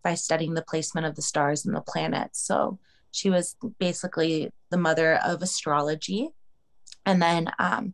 [0.03, 2.45] by studying the placement of the stars and the planets.
[2.45, 2.79] So
[3.11, 6.29] she was basically the mother of astrology.
[7.05, 7.93] And then um,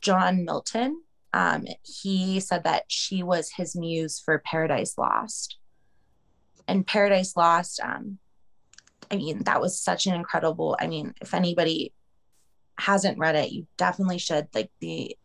[0.00, 5.58] John Milton, um, he said that she was his muse for Paradise Lost.
[6.66, 8.18] And Paradise Lost, um,
[9.10, 10.76] I mean, that was such an incredible.
[10.80, 11.92] I mean, if anybody
[12.78, 14.48] hasn't read it, you definitely should.
[14.54, 15.16] Like the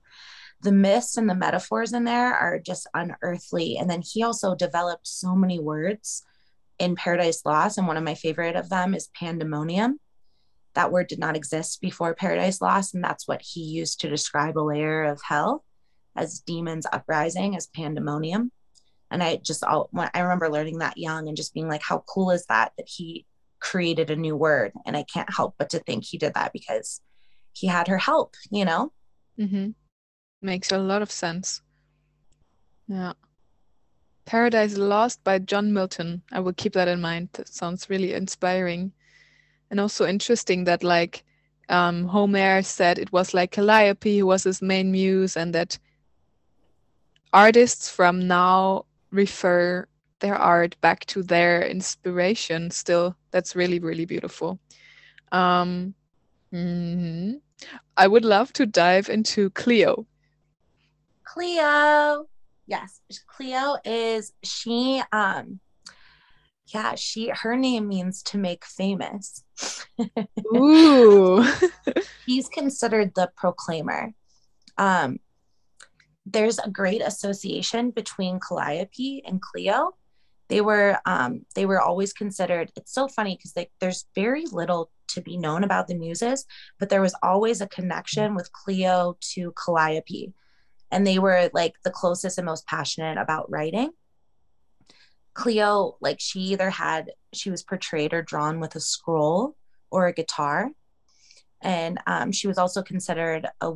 [0.61, 3.77] the myths and the metaphors in there are just unearthly.
[3.77, 6.23] And then he also developed so many words
[6.79, 9.99] in Paradise Lost, and one of my favorite of them is pandemonium
[10.75, 14.57] that word did not exist before Paradise Lost, and that's what he used to describe
[14.57, 15.63] a layer of hell
[16.15, 18.51] as demons uprising, as pandemonium.
[19.11, 22.31] And I just, all, I remember learning that young and just being like, how cool
[22.31, 23.25] is that that he
[23.59, 24.73] created a new word?
[24.85, 27.01] And I can't help but to think he did that because
[27.53, 28.91] he had her help, you know?
[29.39, 29.71] Mm-hmm.
[30.41, 31.61] Makes a lot of sense.
[32.87, 33.13] Yeah.
[34.25, 36.23] Paradise Lost by John Milton.
[36.31, 37.29] I will keep that in mind.
[37.33, 38.91] That sounds really inspiring
[39.69, 41.23] and also interesting that like
[41.69, 45.77] um, Homer said it was like Calliope who was his main muse, and that
[47.33, 49.87] artists from now refer
[50.19, 52.71] their art back to their inspiration.
[52.71, 54.59] Still, that's really really beautiful.
[55.31, 55.95] Um,
[56.53, 57.33] mm-hmm.
[57.97, 60.05] I would love to dive into Clio.
[61.23, 62.27] Clio,
[62.67, 65.01] yes, Clio is she.
[65.11, 65.59] Um,
[66.67, 69.43] yeah, she her name means to make famous.
[70.55, 71.45] Ooh.
[72.25, 74.13] He's considered the proclaimer.
[74.77, 75.19] Um
[76.25, 79.91] there's a great association between Calliope and Clio.
[80.47, 82.71] They were um, they were always considered.
[82.75, 86.45] It's so funny because there's very little to be known about the muses,
[86.79, 90.33] but there was always a connection with Clio to Calliope,
[90.91, 93.91] and they were like the closest and most passionate about writing.
[95.33, 99.55] Clio, like she either had she was portrayed or drawn with a scroll
[99.91, 100.71] or a guitar,
[101.61, 103.73] and um, she was also considered a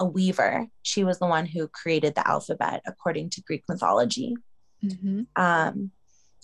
[0.00, 0.66] a weaver.
[0.82, 4.36] She was the one who created the alphabet according to Greek mythology.
[4.82, 5.22] Mm-hmm.
[5.36, 5.90] Um,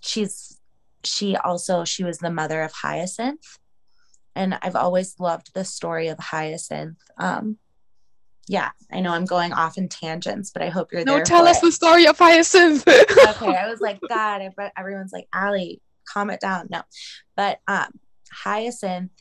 [0.03, 0.59] she's
[1.05, 3.59] she also she was the mother of Hyacinth,
[4.35, 6.99] and I've always loved the story of Hyacinth.
[7.19, 7.59] Um,
[8.49, 11.21] yeah, I know I'm going off in tangents, but I hope you're no, there.
[11.21, 11.67] No, tell us it.
[11.67, 12.87] the story of Hyacinth.
[12.89, 14.43] okay, I was like, God,
[14.77, 15.81] everyone's like, Ali,
[16.13, 16.69] calm it down.
[16.71, 16.83] No,
[17.37, 17.91] but um,
[18.33, 19.13] Hyacinth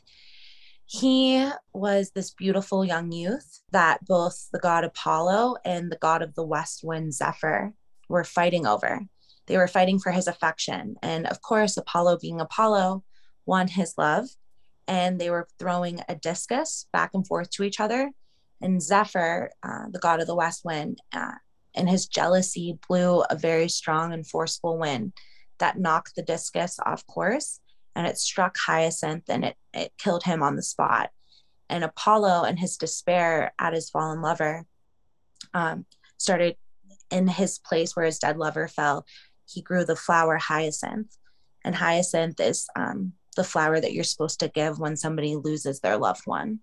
[0.92, 6.34] he was this beautiful young youth that both the god Apollo and the god of
[6.34, 7.72] the west wind Zephyr
[8.08, 9.02] were fighting over.
[9.46, 10.96] They were fighting for his affection.
[11.00, 13.04] And of course, Apollo, being Apollo,
[13.46, 14.30] won his love.
[14.88, 18.10] And they were throwing a discus back and forth to each other.
[18.60, 21.34] And Zephyr, uh, the god of the west wind, uh,
[21.72, 25.12] in his jealousy, blew a very strong and forceful wind
[25.60, 27.60] that knocked the discus off course
[27.94, 31.10] and it struck Hyacinth and it, it killed him on the spot.
[31.68, 34.66] And Apollo, in his despair at his fallen lover,
[35.54, 35.86] um,
[36.16, 36.56] started
[37.10, 39.04] in his place where his dead lover fell.
[39.48, 41.16] He grew the flower hyacinth,
[41.64, 45.96] and hyacinth is um, the flower that you're supposed to give when somebody loses their
[45.96, 46.60] loved one,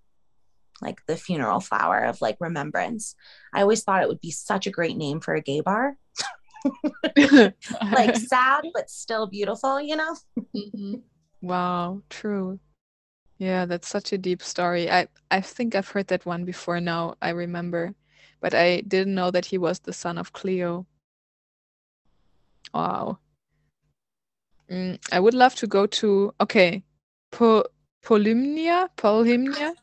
[0.82, 3.16] like the funeral flower of like remembrance.
[3.54, 5.98] I always thought it would be such a great name for a gay bar.
[7.92, 10.16] like sad but still beautiful, you know?
[10.56, 10.96] Mm-hmm.
[11.42, 12.60] Wow, true.
[13.38, 14.90] Yeah, that's such a deep story.
[14.90, 17.94] I I think I've heard that one before now, I remember.
[18.40, 20.86] But I didn't know that he was the son of Clio.
[22.74, 23.18] Wow.
[24.70, 26.84] Mm, I would love to go to okay,
[27.32, 27.64] po
[28.04, 29.74] Polymnia, Polymnia.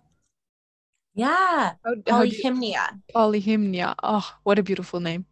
[1.14, 3.00] Yeah, how, Polyhymnia.
[3.14, 3.94] Polyhymnia.
[4.02, 5.26] Oh, what a beautiful name.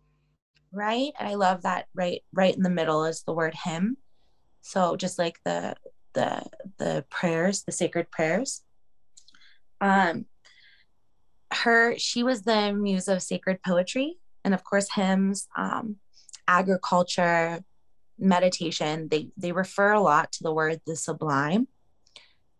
[0.72, 1.86] Right, and I love that.
[1.94, 3.98] Right, right in the middle is the word hymn.
[4.62, 5.76] So just like the
[6.14, 6.42] the
[6.78, 8.62] the prayers, the sacred prayers.
[9.80, 10.26] Um,
[11.52, 15.96] her she was the muse of sacred poetry and of course hymns, um,
[16.48, 17.62] agriculture,
[18.18, 19.08] meditation.
[19.10, 21.68] They they refer a lot to the word the sublime.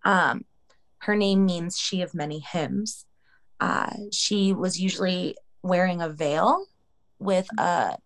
[0.04, 0.44] Um,
[0.98, 3.06] her name means she of many hymns.
[3.60, 6.66] Uh, she was usually wearing a veil
[7.22, 7.96] with a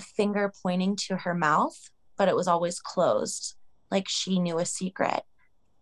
[0.00, 3.54] finger pointing to her mouth, but it was always closed
[3.90, 5.22] like she knew a secret.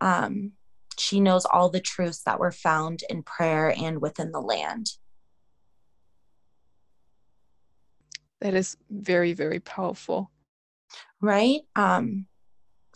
[0.00, 0.52] Um,
[0.98, 4.86] she knows all the truths that were found in prayer and within the land.
[8.40, 10.30] That is very, very powerful.
[11.20, 11.60] Right?
[11.76, 12.26] Um,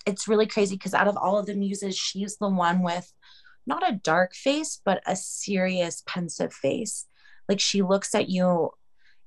[0.07, 3.13] it's really crazy because out of all of the muses, she's the one with
[3.67, 7.07] not a dark face, but a serious, pensive face.
[7.49, 8.71] Like she looks at you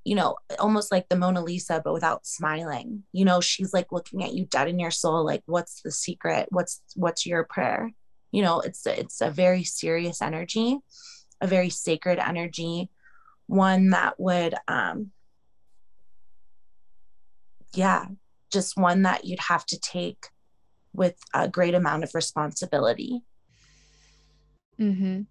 [0.03, 3.03] you know, almost like the Mona Lisa, but without smiling.
[3.11, 6.47] You know, she's like looking at you dead in your soul, like, what's the secret?
[6.51, 7.91] What's what's your prayer?
[8.31, 10.77] You know, it's it's a very serious energy,
[11.41, 12.89] a very sacred energy,
[13.47, 15.11] one that would um
[17.73, 18.05] yeah,
[18.51, 20.27] just one that you'd have to take
[20.93, 23.21] with a great amount of responsibility.
[24.79, 25.21] Mm-hmm.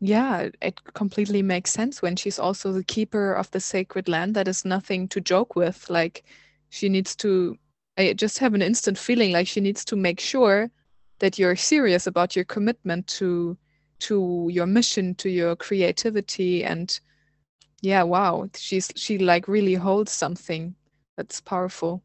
[0.00, 4.34] Yeah, it completely makes sense when she's also the keeper of the sacred land.
[4.34, 5.88] That is nothing to joke with.
[5.88, 6.24] Like,
[6.68, 7.56] she needs to,
[7.96, 10.70] I just have an instant feeling like she needs to make sure
[11.18, 13.56] that you're serious about your commitment to
[13.98, 17.00] to your mission to your creativity and
[17.80, 20.74] yeah wow she's she like really holds something
[21.16, 22.02] that's powerful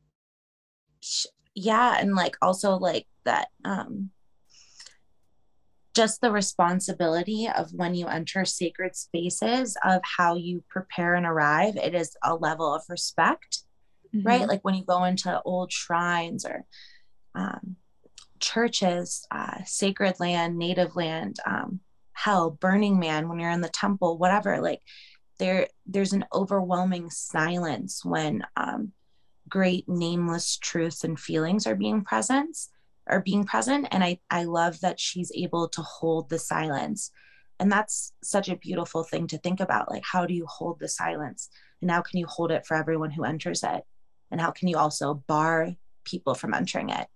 [1.54, 4.10] yeah and like also like that um
[5.94, 11.76] just the responsibility of when you enter sacred spaces of how you prepare and arrive
[11.76, 13.64] it is a level of respect
[14.16, 14.26] mm-hmm.
[14.26, 16.66] right like when you go into old shrines or
[17.36, 17.76] um,
[18.40, 21.80] churches uh, sacred land native land um,
[22.14, 24.82] hell burning man when you're in the temple whatever like
[25.40, 28.92] there there's an overwhelming silence when um,
[29.50, 32.58] great nameless truths and feelings are being present
[33.08, 37.12] are being present and i i love that she's able to hold the silence.
[37.60, 40.88] And that's such a beautiful thing to think about like how do you hold the
[40.88, 41.48] silence?
[41.82, 43.84] And how can you hold it for everyone who enters it?
[44.32, 47.08] And how can you also bar people from entering it?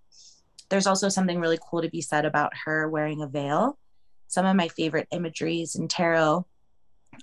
[0.70, 3.80] There's also something really cool to be said about her wearing a veil.
[4.28, 6.46] Some of my favorite imageries in tarot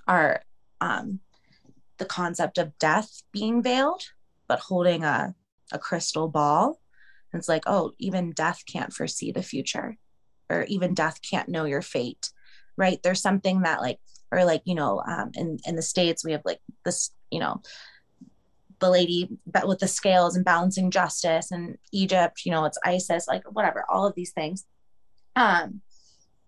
[0.09, 0.43] are
[0.81, 1.21] um,
[1.99, 4.03] the concept of death being veiled,
[4.49, 5.35] but holding a,
[5.71, 6.81] a crystal ball.
[7.33, 9.97] And it's like, oh, even death can't foresee the future,
[10.51, 12.31] or even death can't know your fate,
[12.77, 13.03] right?
[13.03, 13.99] There's something that, like,
[14.31, 17.61] or like, you know, um, in, in the States, we have like this, you know,
[18.81, 19.29] the lady
[19.65, 24.07] with the scales and balancing justice and Egypt, you know, it's Isis, like whatever, all
[24.07, 24.65] of these things.
[25.37, 25.81] Um,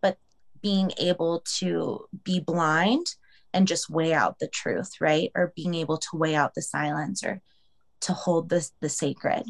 [0.03, 0.18] but
[0.61, 3.07] being able to be blind
[3.53, 5.30] and just weigh out the truth, right?
[5.35, 7.41] Or being able to weigh out the silence or
[8.01, 9.45] to hold this the sacred.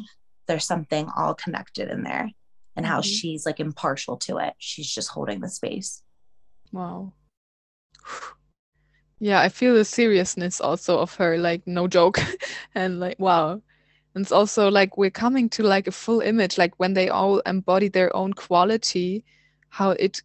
[0.47, 2.29] There's something all connected in there
[2.75, 3.09] and how mm-hmm.
[3.09, 4.53] she's like impartial to it.
[4.57, 6.03] She's just holding the space.
[6.71, 7.13] Wow.
[9.19, 12.19] Yeah, I feel the seriousness also of her, like no joke.
[12.75, 13.61] and like wow.
[14.13, 17.39] And it's also like we're coming to like a full image, like when they all
[17.39, 19.23] embody their own quality,
[19.69, 20.21] how it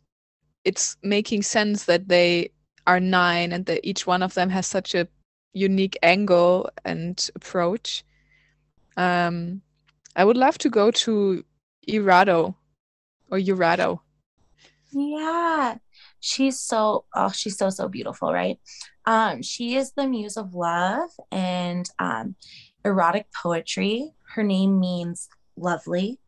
[0.64, 2.50] it's making sense that they
[2.86, 5.08] are nine and that each one of them has such a
[5.52, 8.04] unique angle and approach.
[8.96, 9.62] Um
[10.16, 11.44] I would love to go to
[11.88, 12.54] Irado
[13.30, 14.00] or Urado.
[14.92, 15.76] Yeah.
[16.20, 18.58] She's so oh she's so so beautiful right?
[19.06, 22.34] Um she is the muse of love and um
[22.84, 24.12] erotic poetry.
[24.34, 26.18] Her name means lovely.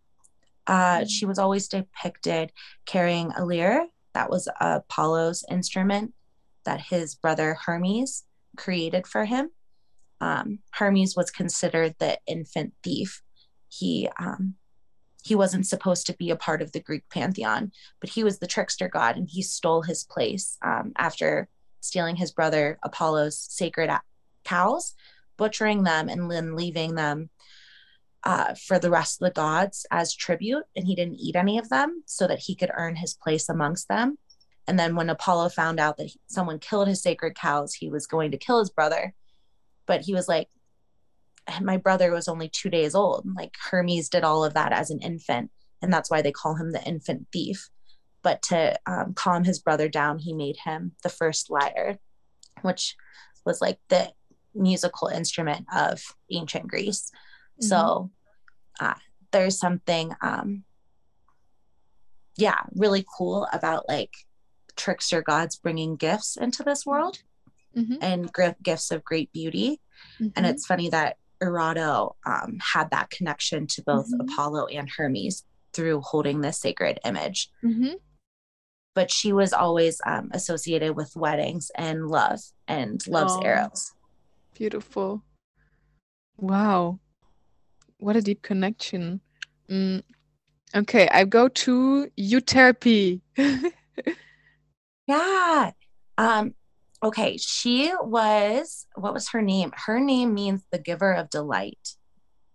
[0.67, 1.07] Uh mm.
[1.09, 2.53] she was always depicted
[2.87, 3.87] carrying a lyre.
[4.15, 6.15] That was apollo's instrument
[6.65, 8.25] that his brother hermes
[8.57, 9.51] created for him.
[10.21, 13.22] Um, hermes was considered the infant thief
[13.73, 14.55] he um,
[15.23, 18.47] he wasn't supposed to be a part of the Greek pantheon, but he was the
[18.47, 21.49] trickster god and he stole his place um, after
[21.81, 23.91] stealing his brother Apollo's sacred
[24.45, 24.95] cows,
[25.37, 27.31] butchering them, and then leaving them
[28.25, 30.65] uh, for the rest of the gods as tribute.
[30.77, 33.89] And he didn't eat any of them so that he could earn his place amongst
[33.89, 34.19] them.
[34.69, 38.07] And then when Apollo found out that he, someone killed his sacred cows, he was
[38.07, 39.15] going to kill his brother.
[39.87, 40.49] But he was like,
[41.61, 43.27] my brother was only two days old.
[43.37, 46.73] Like Hermes did all of that as an infant, and that's why they call him
[46.73, 47.69] the infant thief.
[48.23, 51.99] But to um, calm his brother down, he made him the first lyre,
[52.63, 52.95] which
[53.45, 54.13] was like the
[54.55, 57.11] musical instrument of ancient Greece.
[57.61, 57.67] Mm-hmm.
[57.67, 58.11] So
[58.81, 58.95] uh,
[59.33, 60.63] there's something, um,
[62.37, 64.13] yeah, really cool about like
[64.77, 67.19] trickster gods bringing gifts into this world
[67.77, 67.97] mm-hmm.
[68.01, 68.31] and
[68.63, 69.81] gifts of great beauty.
[70.21, 70.29] Mm-hmm.
[70.37, 74.21] And it's funny that Irado um, had that connection to both mm-hmm.
[74.21, 77.51] Apollo and Hermes through holding this sacred image.
[77.65, 77.95] Mm-hmm.
[78.95, 83.93] But she was always um, associated with weddings and love and love's oh, arrows.
[84.55, 85.23] Beautiful.
[86.37, 86.99] Wow.
[87.99, 89.21] What a deep connection.
[89.71, 90.03] Mm.
[90.75, 93.21] Okay, I go to Euterpe.
[95.07, 95.71] yeah.
[96.19, 96.55] Um,
[97.03, 99.73] okay, she was, what was her name?
[99.75, 101.97] Her name means the giver of delight.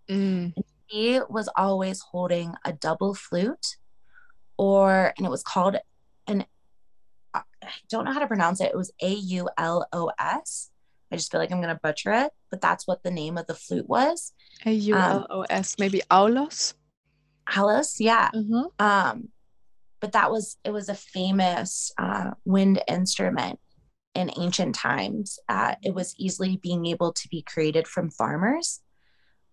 [0.09, 0.53] Mm.
[0.89, 3.75] She was always holding a double flute,
[4.57, 5.75] or, and it was called
[6.27, 6.45] an,
[7.33, 7.41] I
[7.89, 8.71] don't know how to pronounce it.
[8.71, 10.69] It was A U L O S.
[11.11, 13.47] I just feel like I'm going to butcher it, but that's what the name of
[13.47, 14.33] the flute was.
[14.65, 16.73] A U L O S, um, maybe Aulos?
[17.49, 18.29] Aulos, yeah.
[18.33, 18.63] Mm-hmm.
[18.79, 19.29] Um,
[19.99, 23.59] but that was, it was a famous uh, wind instrument
[24.17, 25.37] in ancient times.
[25.47, 28.81] Uh, it was easily being able to be created from farmers.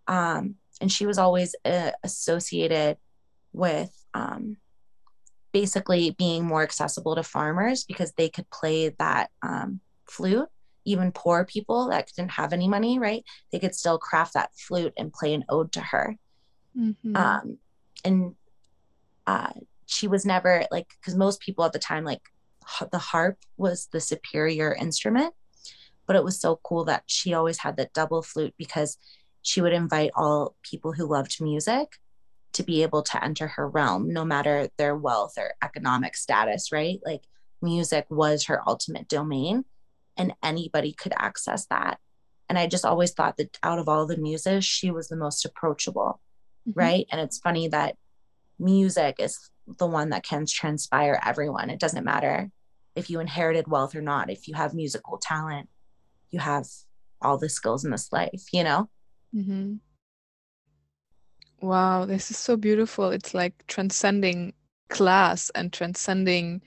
[0.09, 2.97] Um, and she was always uh, associated
[3.53, 4.57] with um,
[5.53, 10.49] basically being more accessible to farmers because they could play that um, flute.
[10.87, 13.23] Even poor people that didn't have any money, right?
[13.53, 16.17] They could still craft that flute and play an ode to her.
[16.77, 17.17] Mm-hmm.
[17.17, 17.59] Um,
[18.05, 18.35] and
[19.27, 19.53] uh,
[19.87, 22.23] she was never like, because most people at the time, like
[22.91, 25.35] the harp was the superior instrument
[26.07, 28.99] but it was so cool that she always had that double flute because
[29.43, 31.99] she would invite all people who loved music
[32.53, 37.01] to be able to enter her realm no matter their wealth or economic status right?
[37.05, 37.23] Like
[37.61, 39.65] music was her ultimate domain
[40.17, 41.99] and anybody could access that.
[42.49, 45.45] And i just always thought that out of all the muses she was the most
[45.45, 46.21] approachable
[46.69, 46.79] mm-hmm.
[46.79, 47.07] right?
[47.11, 47.97] And it's funny that
[48.59, 51.71] music is the one that can transpire everyone.
[51.71, 52.51] It doesn't matter
[52.95, 54.31] if you inherited wealth or not.
[54.31, 55.69] If you have musical talent,
[56.31, 56.67] you have
[57.21, 58.89] all the skills in this life, you know?
[59.35, 59.75] Mm-hmm.
[61.61, 63.11] Wow, this is so beautiful.
[63.11, 64.53] It's like transcending
[64.91, 66.61] class and transcending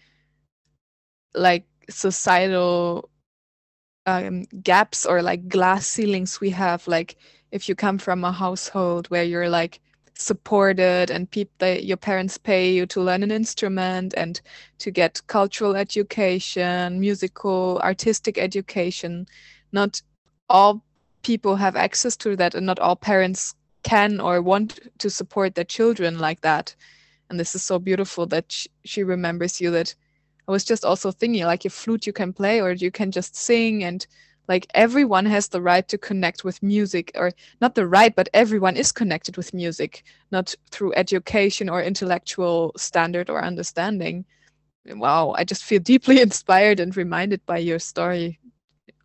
[1.35, 3.09] like societal
[4.07, 6.87] um, gaps or like glass ceilings we have.
[6.87, 7.17] Like
[7.51, 9.79] if you come from a household where you're like
[10.17, 14.41] supported and people that your parents pay you to learn an instrument and
[14.79, 19.27] to get cultural education musical artistic education.
[19.71, 20.01] Not
[20.49, 20.83] all
[21.21, 23.53] people have access to that and not all parents
[23.83, 26.75] can or want to support their children like that.
[27.29, 29.93] And this is so beautiful that she, she remembers you that.
[30.47, 33.35] I was just also thinking like a flute you can play or you can just
[33.35, 34.07] sing and
[34.47, 37.31] like everyone has the right to connect with music or
[37.61, 43.29] not the right but everyone is connected with music not through education or intellectual standard
[43.29, 44.25] or understanding.
[44.89, 48.39] Wow i just feel deeply inspired and reminded by your story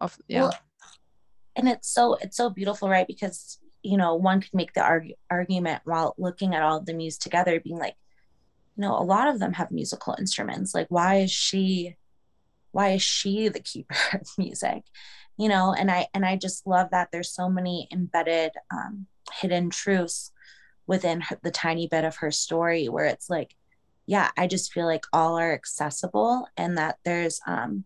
[0.01, 0.43] of yeah.
[0.43, 0.55] Well,
[1.57, 3.07] and it's so it's so beautiful right?
[3.07, 7.21] Because you know one could make the arg- argument while looking at all the music
[7.21, 7.97] together being like
[8.77, 10.75] you know a lot of them have musical instruments.
[10.75, 11.97] Like why is she
[12.73, 14.85] why is she the keeper of music?
[15.39, 19.71] You know and i and i just love that there's so many embedded um, hidden
[19.71, 20.31] truths
[20.87, 23.57] within her, the tiny bit of her story where it's like
[24.07, 27.85] yeah i just feel like all are accessible and that there's um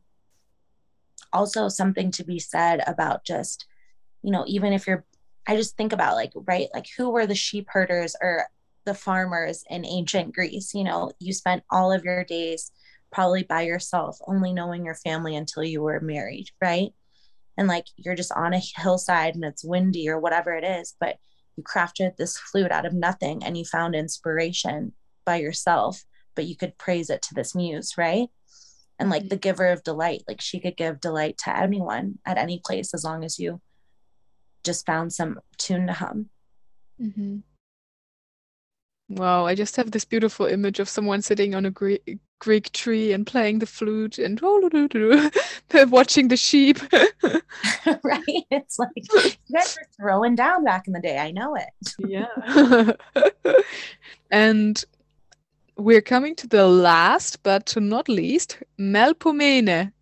[1.32, 3.66] also something to be said about just
[4.22, 5.05] you know even if you're
[5.47, 8.47] i just think about like right like who were the sheep herders or
[8.87, 10.72] the farmers in ancient greece?
[10.72, 12.72] You know you spent all of your days
[13.13, 16.93] probably by yourself only knowing your family until you were married right
[17.57, 21.17] and like you're just on a hillside and it's windy or whatever it is but
[21.57, 24.93] you crafted this flute out of nothing and you found inspiration
[25.25, 26.03] by yourself
[26.35, 28.29] but you could praise it to this muse right
[28.99, 29.29] and like mm-hmm.
[29.29, 33.05] the giver of delight like she could give delight to anyone at any place as
[33.05, 33.61] long as you
[34.65, 36.29] just found some tune to hum
[37.01, 37.39] mm-hmm.
[39.09, 43.12] wow i just have this beautiful image of someone sitting on a greek, greek tree
[43.12, 44.41] and playing the flute and
[45.91, 46.78] watching the sheep.
[48.03, 48.45] Right?
[48.51, 51.18] It's like you guys were throwing down back in the day.
[51.18, 51.68] I know it.
[51.99, 52.93] Yeah.
[54.30, 54.84] And
[55.76, 59.93] we're coming to the last, but not least, Melpomene.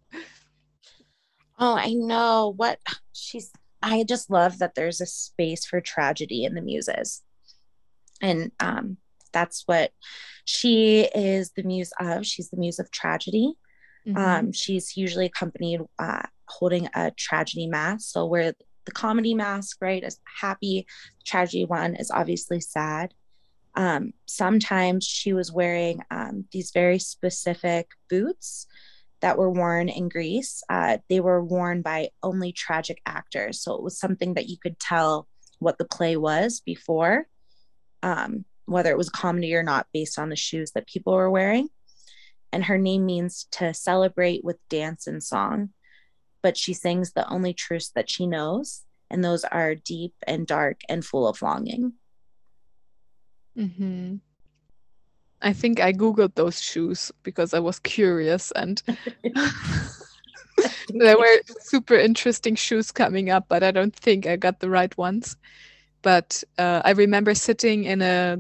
[1.58, 2.54] Oh, I know.
[2.56, 2.78] What
[3.12, 3.50] she's.
[3.82, 7.22] I just love that there's a space for tragedy in the muses,
[8.20, 8.96] and um,
[9.32, 9.92] that's what
[10.44, 12.26] she is the muse of.
[12.26, 13.54] She's the muse of tragedy.
[14.06, 14.18] Mm-hmm.
[14.18, 18.12] Um, she's usually accompanied uh, holding a tragedy mask.
[18.12, 18.52] So where
[18.84, 20.86] the comedy mask, right, is happy,
[21.24, 23.14] tragedy one is obviously sad.
[23.74, 28.66] Um, sometimes she was wearing um, these very specific boots
[29.20, 30.62] that were worn in Greece.
[30.68, 33.60] Uh, they were worn by only tragic actors.
[33.62, 35.26] So it was something that you could tell
[35.58, 37.26] what the play was before,
[38.02, 41.68] um, whether it was comedy or not, based on the shoes that people were wearing.
[42.52, 45.70] And her name means to celebrate with dance and song.
[46.42, 50.80] But she sings the only truths that she knows, and those are deep and dark
[50.88, 51.94] and full of longing.
[53.56, 54.16] Mm-hmm.
[55.42, 58.82] I think I googled those shoes because I was curious and
[60.88, 64.96] there were super interesting shoes coming up, but I don't think I got the right
[64.96, 65.36] ones.
[66.02, 68.38] But uh, I remember sitting in a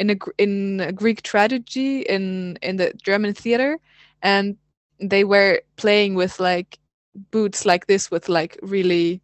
[0.00, 3.78] in a in Greek tragedy in in the German theater,
[4.22, 4.56] and
[5.00, 6.80] they were playing with like
[7.30, 9.22] boots like this with like really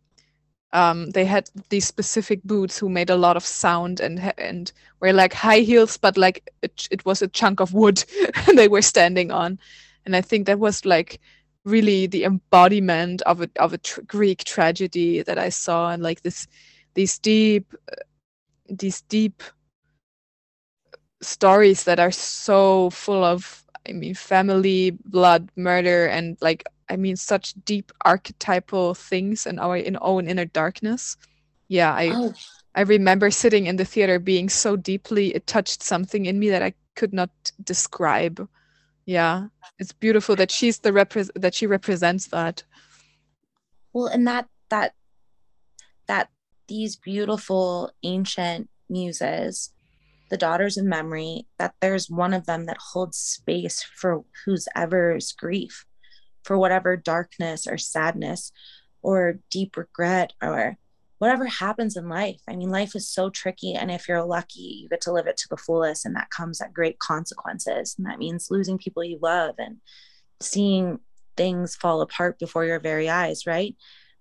[0.73, 5.13] um, they had these specific boots who made a lot of sound and and were
[5.13, 8.05] like high heels, but like it, it was a chunk of wood
[8.55, 9.59] they were standing on,
[10.05, 11.21] and I think that was like
[11.65, 16.23] really the embodiment of a of a tr- Greek tragedy that I saw, and like
[16.23, 16.47] this
[16.95, 17.75] these deep
[18.69, 19.43] these deep
[21.21, 27.17] stories that are so full of I mean family, blood, murder, and like I mean,
[27.17, 31.17] such deep archetypal things in our in own inner darkness.
[31.69, 32.35] Yeah, I oh.
[32.75, 36.63] I remember sitting in the theater being so deeply it touched something in me that
[36.63, 37.31] I could not
[37.63, 38.47] describe.
[39.07, 39.49] Yeah,
[39.79, 42.65] it's beautiful that she's the repre- that she represents that.
[43.93, 44.93] Well, and that that
[46.07, 46.29] that
[46.69, 49.73] these beautiful ancient muses
[50.29, 55.33] the daughters of memory that there's one of them that holds space for whose ever's
[55.33, 55.85] grief
[56.43, 58.53] for whatever darkness or sadness
[59.03, 60.77] or deep regret or
[61.19, 62.41] whatever happens in life.
[62.49, 63.75] I mean, life is so tricky.
[63.75, 66.05] And if you're lucky, you get to live it to the fullest.
[66.05, 67.95] And that comes at great consequences.
[67.97, 69.79] And that means losing people you love and
[70.41, 71.01] seeing
[71.37, 73.75] things fall apart before your very eyes, right?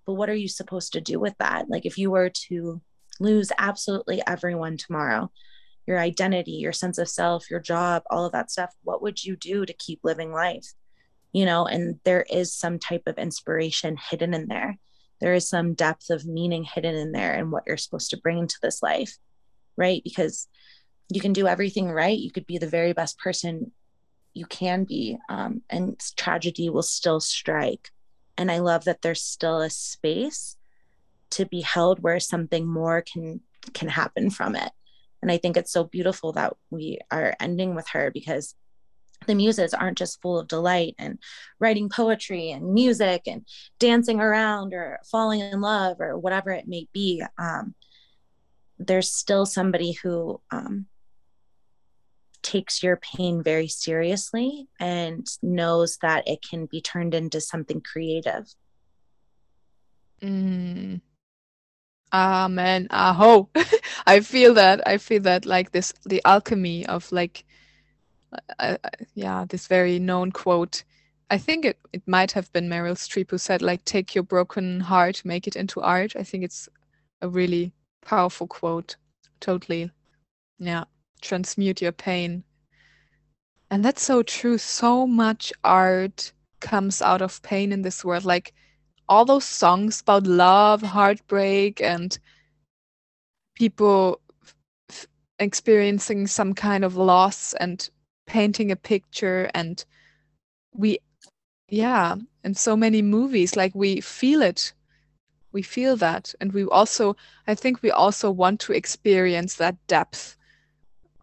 [0.06, 1.70] But what are you supposed to do with that?
[1.70, 2.82] Like, if you were to
[3.20, 5.32] lose absolutely everyone tomorrow,
[5.88, 9.36] your identity, your sense of self, your job, all of that stuff, what would you
[9.36, 10.74] do to keep living life?
[11.36, 14.78] you know, and there is some type of inspiration hidden in there.
[15.20, 18.38] There is some depth of meaning hidden in there and what you're supposed to bring
[18.38, 19.18] into this life,
[19.76, 20.02] right?
[20.02, 20.48] Because
[21.10, 22.18] you can do everything right.
[22.18, 23.74] You could be the very best person
[24.34, 27.90] you can be, um, and tragedy will still strike.
[28.38, 30.56] And I love that there's still a space
[31.32, 33.42] to be held where something more can
[33.74, 34.72] can happen from it
[35.26, 38.54] and i think it's so beautiful that we are ending with her because
[39.26, 41.18] the muses aren't just full of delight and
[41.60, 43.44] writing poetry and music and
[43.80, 47.74] dancing around or falling in love or whatever it may be um,
[48.78, 50.86] there's still somebody who um,
[52.44, 58.54] takes your pain very seriously and knows that it can be turned into something creative
[60.22, 61.02] mm.
[62.14, 63.50] Amen aho
[64.06, 67.46] i feel that i feel that like this the alchemy of like
[68.60, 70.84] uh, uh, yeah, this very known quote.
[71.30, 74.80] I think it, it might have been Meryl Streep who said, like, take your broken
[74.80, 76.16] heart, make it into art.
[76.16, 76.70] I think it's
[77.22, 78.96] a really powerful quote.
[79.40, 79.92] Totally.
[80.60, 80.86] Yeah.
[81.22, 82.44] Transmute your pain.
[83.72, 84.58] And that's so true.
[84.58, 88.26] So much art comes out of pain in this world.
[88.26, 88.54] Like
[89.08, 92.18] all those songs about love, heartbreak, and
[93.56, 94.20] people
[94.90, 95.08] f-
[95.40, 97.90] experiencing some kind of loss and
[98.28, 99.86] painting a picture and
[100.74, 101.00] we
[101.70, 104.74] yeah and so many movies like we feel it.
[105.52, 107.16] We feel that and we also
[107.48, 110.36] i think we also want to experience that depth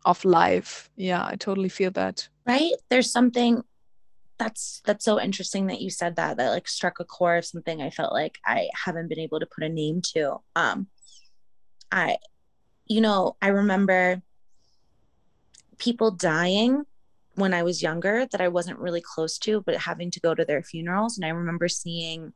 [0.05, 0.89] of life.
[0.97, 2.28] Yeah i totally feel that.
[2.47, 2.72] Right?
[2.89, 3.62] There's something
[4.39, 7.80] that's that's so interesting that you said that that like struck a core of something
[7.80, 10.87] i felt like i haven't been able to put a name to um
[11.91, 12.16] i
[12.87, 14.20] you know i remember
[15.78, 16.85] people dying
[17.35, 20.45] when I was younger that I wasn't really close to, but having to go to
[20.45, 21.16] their funerals.
[21.16, 22.33] And I remember seeing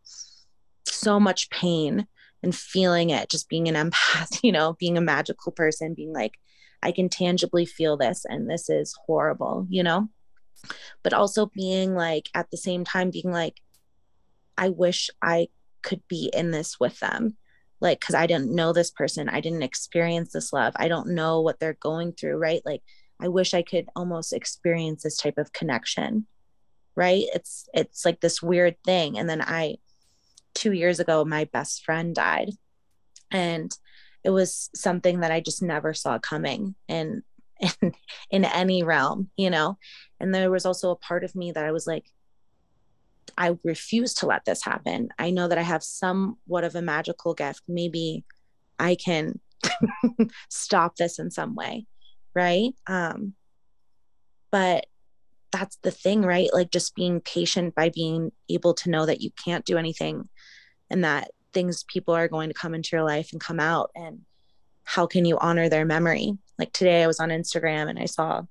[0.85, 2.07] so much pain
[2.43, 6.35] and feeling it, just being an empath, you know, being a magical person, being like,
[6.83, 10.09] I can tangibly feel this and this is horrible, you know?
[11.03, 13.61] But also being like, at the same time, being like,
[14.59, 15.49] I wish I
[15.83, 17.37] could be in this with them.
[17.81, 19.29] Like, cause I didn't know this person.
[19.29, 20.73] I didn't experience this love.
[20.77, 22.63] I don't know what they're going through, right?
[22.65, 22.83] Like,
[23.21, 26.27] I wish I could almost experience this type of connection.
[26.99, 27.25] Right?
[27.35, 29.19] It's it's like this weird thing.
[29.19, 29.77] And then I
[30.55, 32.53] 2 years ago my best friend died.
[33.31, 33.71] And
[34.25, 37.23] it was something that I just never saw coming in
[37.61, 37.93] in,
[38.31, 39.79] in any realm, you know.
[40.21, 42.07] And there was also a part of me that I was like
[43.37, 45.09] I refuse to let this happen.
[45.19, 47.63] I know that I have somewhat of a magical gift.
[47.69, 48.25] Maybe
[48.79, 49.41] I can
[50.49, 51.87] stop this in some way
[52.37, 53.33] right um
[54.53, 54.87] but
[55.51, 59.31] that's the thing right like just being patient by being able to know that you
[59.43, 60.29] can't do anything
[60.91, 64.21] and that things people are going to come into your life and come out and
[64.87, 66.39] how can you honor their memory?
[66.59, 68.43] Like today i was on instagram and i saw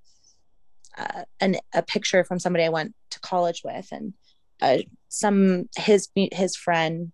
[0.97, 4.13] uh, an, a picture from somebody i went to college with and
[4.61, 4.77] uh,
[5.09, 7.11] some his his friend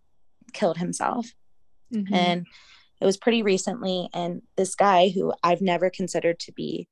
[0.54, 1.28] killed himself.
[1.94, 2.14] Mm-hmm.
[2.14, 2.48] and
[3.02, 6.88] it was pretty recently and this guy who i've never considered to be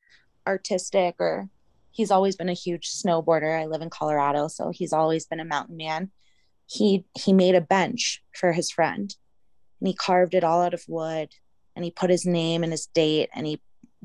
[0.46, 1.50] artistic or
[1.92, 3.60] he's always been a huge snowboarder.
[3.60, 6.12] I live in colorado so he's always been a mountain man.
[6.66, 9.14] He he made a bench for his friend
[9.80, 11.30] and he carved it all out of wood
[11.80, 13.62] and he put his name and his date and he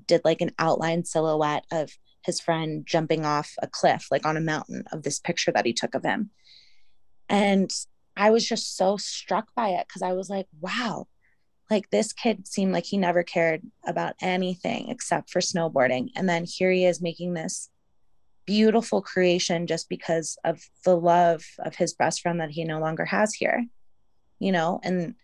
[0.07, 1.91] did like an outline silhouette of
[2.25, 5.73] his friend jumping off a cliff like on a mountain of this picture that he
[5.73, 6.31] took of him.
[7.29, 7.71] And
[8.17, 11.09] i was just so struck by it because i was like wow
[11.69, 16.11] like this kid seemed like he never cared about anything except for snowboarding.
[16.15, 17.71] And then here he is making this
[18.45, 23.07] beautiful creation just because of the love of his best friend that he no longer
[23.07, 23.65] has here
[24.39, 24.81] you know?
[24.83, 25.15] And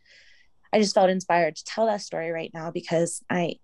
[0.72, 3.54] i just felt inspired to tell that story right now because i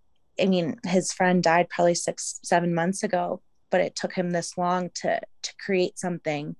[0.40, 4.56] i mean his friend died probably 6 7 months ago but it took him this
[4.56, 6.56] long to to create something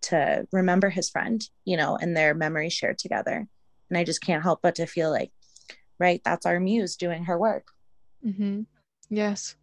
[0.00, 3.46] to remember his friend you know and their memories shared together
[3.90, 5.32] and i just can't help but to feel like
[5.98, 6.20] right?
[6.24, 7.66] That's our muse doing her work.
[8.24, 8.62] Mm-hmm.
[9.10, 9.56] Yes,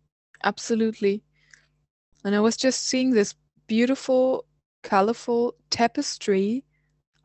[0.44, 1.24] absolutely.
[2.24, 3.36] And I was just seeing this
[3.68, 4.46] beautiful,
[4.84, 6.64] colorful tapestry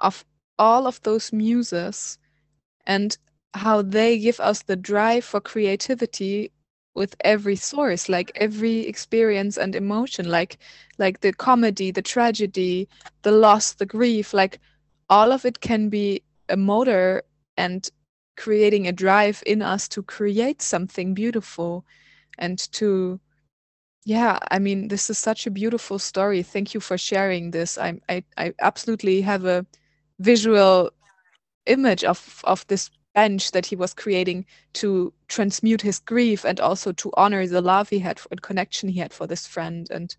[0.01, 0.25] of
[0.59, 2.19] all of those muses
[2.87, 3.19] and
[3.55, 6.53] how they give us the drive for creativity
[6.95, 10.59] with every source like every experience and emotion like
[10.99, 12.89] like the comedy the tragedy
[13.23, 14.59] the loss the grief like
[15.09, 17.23] all of it can be a motor
[17.57, 17.91] and
[18.37, 21.85] creating a drive in us to create something beautiful
[22.39, 23.21] and to
[24.05, 26.43] yeah i mean this is such a beautiful story.
[26.43, 27.79] Thank you for sharing this.
[27.79, 29.67] I i, I absolutely have a
[30.19, 30.91] visual
[31.71, 36.93] image of of this bench that he was creating to transmute his grief and also
[36.93, 40.17] to honor the love he had and connection he had for this friend and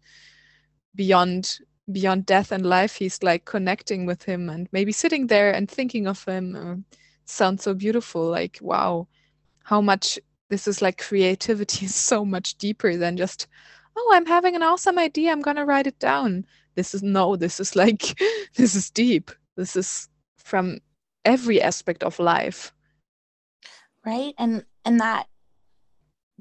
[0.95, 1.59] beyond
[1.91, 6.05] beyond death and life he's like connecting with him and maybe sitting there and thinking
[6.05, 6.85] of him um,
[7.31, 8.29] sounds so beautiful.
[8.29, 9.07] Like, wow,
[9.63, 13.47] how much this is like creativity is so much deeper than just,
[13.95, 15.31] oh, I'm having an awesome idea.
[15.31, 16.45] I'm going to write it down.
[16.75, 18.19] This is no, this is like,
[18.55, 19.31] this is deep.
[19.55, 20.79] This is from
[21.25, 22.73] every aspect of life.
[24.05, 24.33] Right.
[24.37, 25.27] And, and that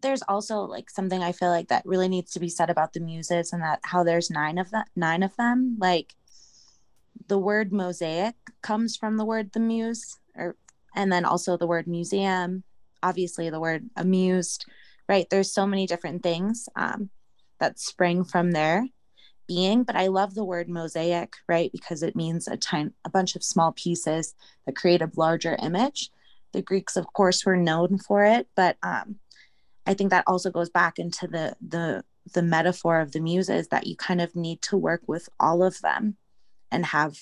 [0.02, 3.00] there's also like something I feel like that really needs to be said about the
[3.00, 5.76] muses and that how there's nine of them, nine of them.
[5.78, 6.14] Like
[7.28, 10.56] the word mosaic comes from the word the muse, or
[10.94, 12.64] and then also the word museum.
[13.02, 14.66] Obviously, the word amused.
[15.08, 15.26] Right?
[15.28, 17.10] There's so many different things um,
[17.58, 18.86] that spring from their
[19.50, 21.72] being, but I love the word mosaic, right?
[21.72, 24.32] Because it means a time a bunch of small pieces
[24.64, 26.10] that create a larger image.
[26.52, 29.16] The Greeks, of course, were known for it, but um,
[29.86, 33.88] I think that also goes back into the the the metaphor of the muses that
[33.88, 36.16] you kind of need to work with all of them
[36.70, 37.18] and have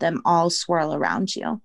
[0.00, 1.62] them all swirl around you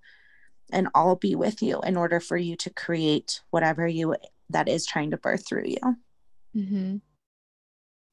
[0.72, 4.16] and all be with you in order for you to create whatever you
[4.48, 5.96] that is trying to birth through you.
[6.56, 6.96] Mm-hmm.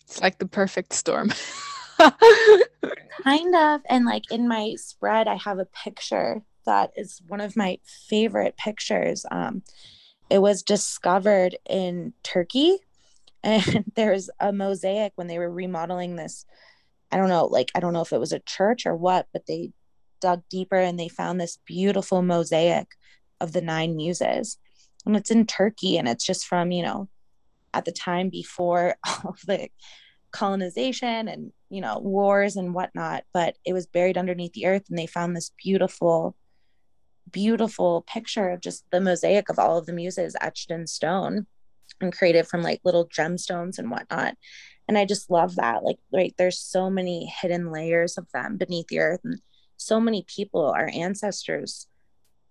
[0.02, 1.32] It's like the perfect storm.
[3.24, 3.82] kind of.
[3.90, 8.58] And like in my spread, I have a picture that is one of my favorite
[8.58, 9.26] pictures.
[9.32, 9.64] Um,
[10.30, 12.78] it was discovered in Turkey.
[13.44, 16.46] And there's a mosaic when they were remodeling this.
[17.12, 19.46] I don't know, like, I don't know if it was a church or what, but
[19.48, 19.72] they
[20.20, 22.88] dug deeper and they found this beautiful mosaic
[23.40, 24.58] of the nine muses.
[25.06, 27.08] And it's in Turkey and it's just from, you know,
[27.74, 29.70] at the time before all the
[30.32, 33.24] colonization and, you know, wars and whatnot.
[33.34, 36.36] But it was buried underneath the earth and they found this beautiful
[37.32, 41.46] beautiful picture of just the mosaic of all of the muses etched in stone
[42.00, 44.36] and created from like little gemstones and whatnot.
[44.88, 45.84] And I just love that.
[45.84, 49.42] Like, right, there's so many hidden layers of them beneath the earth, and
[49.76, 51.88] so many people, our ancestors,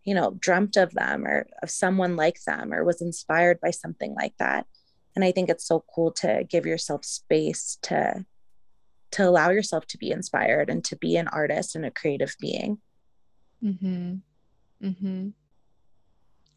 [0.04, 4.14] you know, dreamt of them or of someone like them or was inspired by something
[4.14, 4.66] like that.
[5.14, 8.26] And I think it's so cool to give yourself space to
[9.12, 12.78] to allow yourself to be inspired and to be an artist and a creative being.
[13.62, 14.14] Mm-hmm.
[14.82, 15.28] Mm-hmm.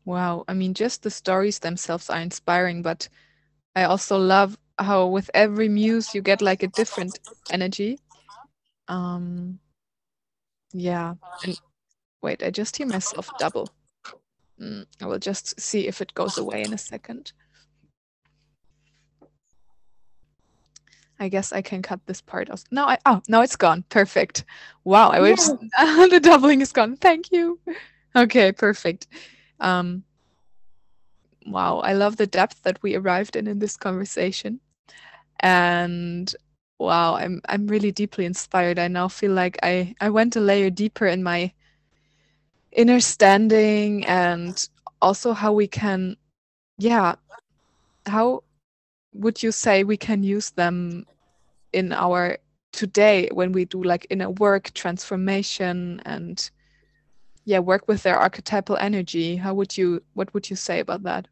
[0.06, 0.46] Wow.
[0.48, 3.08] I mean, just the stories themselves are inspiring, but
[3.76, 7.20] I also love how with every muse you get like a different
[7.52, 8.00] energy.
[8.88, 9.60] Um,
[10.74, 11.16] yeah.
[11.44, 11.60] And
[12.22, 13.70] wait, I just hear myself double.
[14.60, 17.32] Mm, I will just see if it goes away in a second.
[21.20, 22.64] I guess I can cut this part off.
[22.72, 23.84] No, I oh no, it's gone.
[23.90, 24.46] Perfect.
[24.84, 25.40] Wow, I wish
[26.10, 26.96] the doubling is gone.
[26.98, 27.60] Thank you.
[28.16, 29.08] Okay, perfect.
[29.60, 30.04] Um,
[31.46, 34.62] wow, I love the depth that we arrived in in this conversation,
[35.42, 36.34] and
[36.80, 38.80] wow, I'm I'm really deeply inspired.
[38.80, 41.52] I now feel like I I went a layer deeper in my
[42.72, 44.70] inner standing and
[45.02, 46.16] also how we can,
[46.78, 47.16] yeah,
[48.06, 48.44] how
[49.14, 51.06] would you say we can use them
[51.74, 52.38] in our
[52.72, 56.50] today when we do like inner work transformation and
[57.46, 59.36] yeah work with their archetypal energy?
[59.36, 61.28] How would you what would you say about that?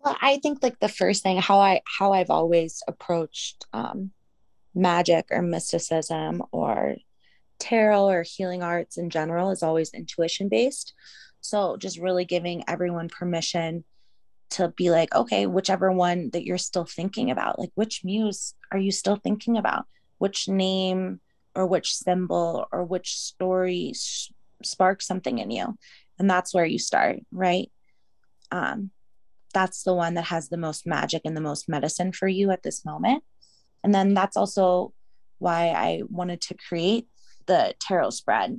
[0.00, 4.10] Well i think like the first thing how i how i've always approached um,
[4.74, 6.96] magic or mysticism or
[7.58, 10.92] tarot or healing arts in general is always intuition based
[11.40, 13.84] so just really giving everyone permission
[14.50, 18.78] to be like okay whichever one that you're still thinking about like which muse are
[18.78, 19.86] you still thinking about?
[20.18, 21.20] Which name
[21.54, 23.92] or which symbol or which story
[24.62, 25.76] sparks something in you?
[26.18, 27.70] And that's where you start right?
[28.50, 28.90] Um,
[29.52, 32.62] that's the one that has the most magic and the most medicine for you at
[32.62, 33.22] this moment.
[33.82, 34.92] And then that's also
[35.38, 37.06] why i wanted to create
[37.46, 38.58] the tarot spread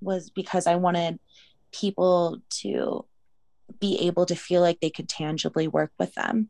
[0.00, 1.18] was because i wanted
[1.72, 3.04] people to
[3.80, 6.48] be able to feel like they could tangibly work with them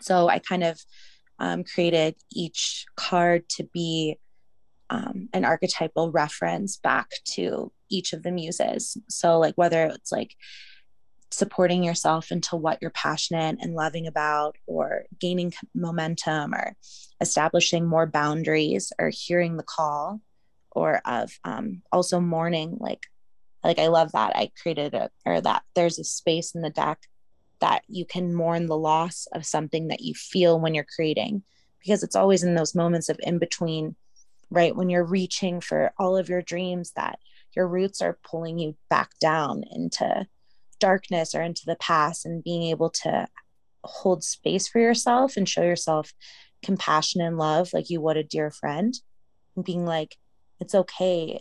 [0.00, 0.80] so i kind of
[1.38, 4.18] um, created each card to be
[4.90, 8.96] um, an archetypal reference back to each of the muses.
[9.08, 10.34] So, like, whether it's like
[11.30, 16.76] supporting yourself into what you're passionate and loving about, or gaining momentum, or
[17.20, 20.20] establishing more boundaries, or hearing the call,
[20.70, 22.76] or of um, also mourning.
[22.78, 23.06] Like,
[23.66, 27.00] like I love that I created a or that there's a space in the deck
[27.60, 31.42] that you can mourn the loss of something that you feel when you're creating,
[31.80, 33.96] because it's always in those moments of in between
[34.50, 34.76] right?
[34.76, 37.18] When you're reaching for all of your dreams, that
[37.54, 40.26] your roots are pulling you back down into
[40.78, 43.26] darkness or into the past, and being able to
[43.84, 46.12] hold space for yourself and show yourself
[46.62, 48.94] compassion and love like you would a dear friend,
[49.54, 50.16] and being like,
[50.60, 51.40] it's okay.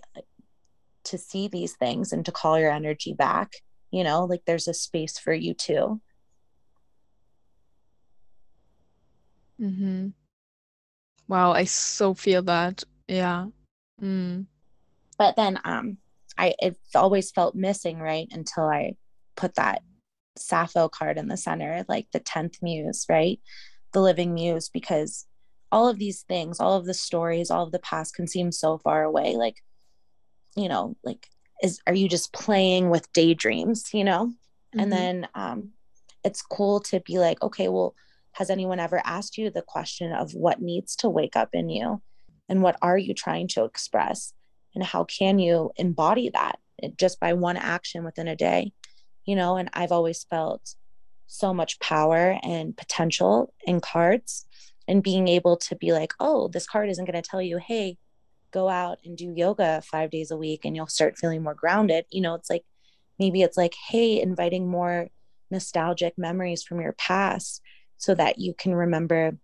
[1.06, 3.53] To see these things and to call your energy back
[3.91, 6.01] you know like there's a space for you too.
[9.62, 10.08] Mm-hmm.
[11.30, 12.84] wow i so feel that.
[13.08, 13.45] Yeah.
[14.01, 14.47] Mm.
[15.18, 15.97] but then um
[16.38, 18.95] i it always felt missing right until i
[19.38, 19.82] put that
[20.38, 23.39] sappho card in the center like the 10th muse right?
[23.93, 25.26] The living muse because
[25.72, 28.78] all of these things all of the stories all of the past can seem so
[28.78, 29.36] far away.
[29.38, 29.64] Like
[30.56, 31.30] you know like
[31.64, 34.28] is are you just playing with daydreams you know?
[34.28, 34.80] Mm-hmm.
[34.80, 35.70] and then um
[36.24, 37.95] it's cool to be like okay well
[38.36, 42.01] has anyone ever asked you the question of what needs to wake up in you?
[42.49, 44.34] And what are you trying to express?
[44.76, 46.60] And how can you embody that
[46.97, 48.74] just by one action within a day?
[49.24, 50.76] You know and i've always felt
[51.26, 54.45] so much power and potential in cards
[54.88, 57.97] and being able to be like oh this card isn't going to tell you hey
[58.56, 62.06] go out and do yoga five days a week and you'll start feeling more grounded.
[62.10, 62.64] You know, it's like
[63.20, 65.10] maybe it's like, hey, inviting more
[65.51, 67.62] nostalgic memories from your past
[67.97, 69.38] so that you can remember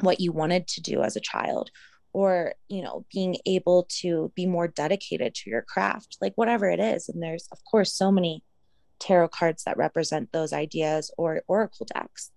[0.00, 1.70] what you wanted to do as a child
[2.12, 6.80] or you know being able to be more dedicated to your craft like whatever it
[6.80, 8.42] is and there's of course so many
[8.98, 12.30] tarot cards that represent those ideas or oracle decks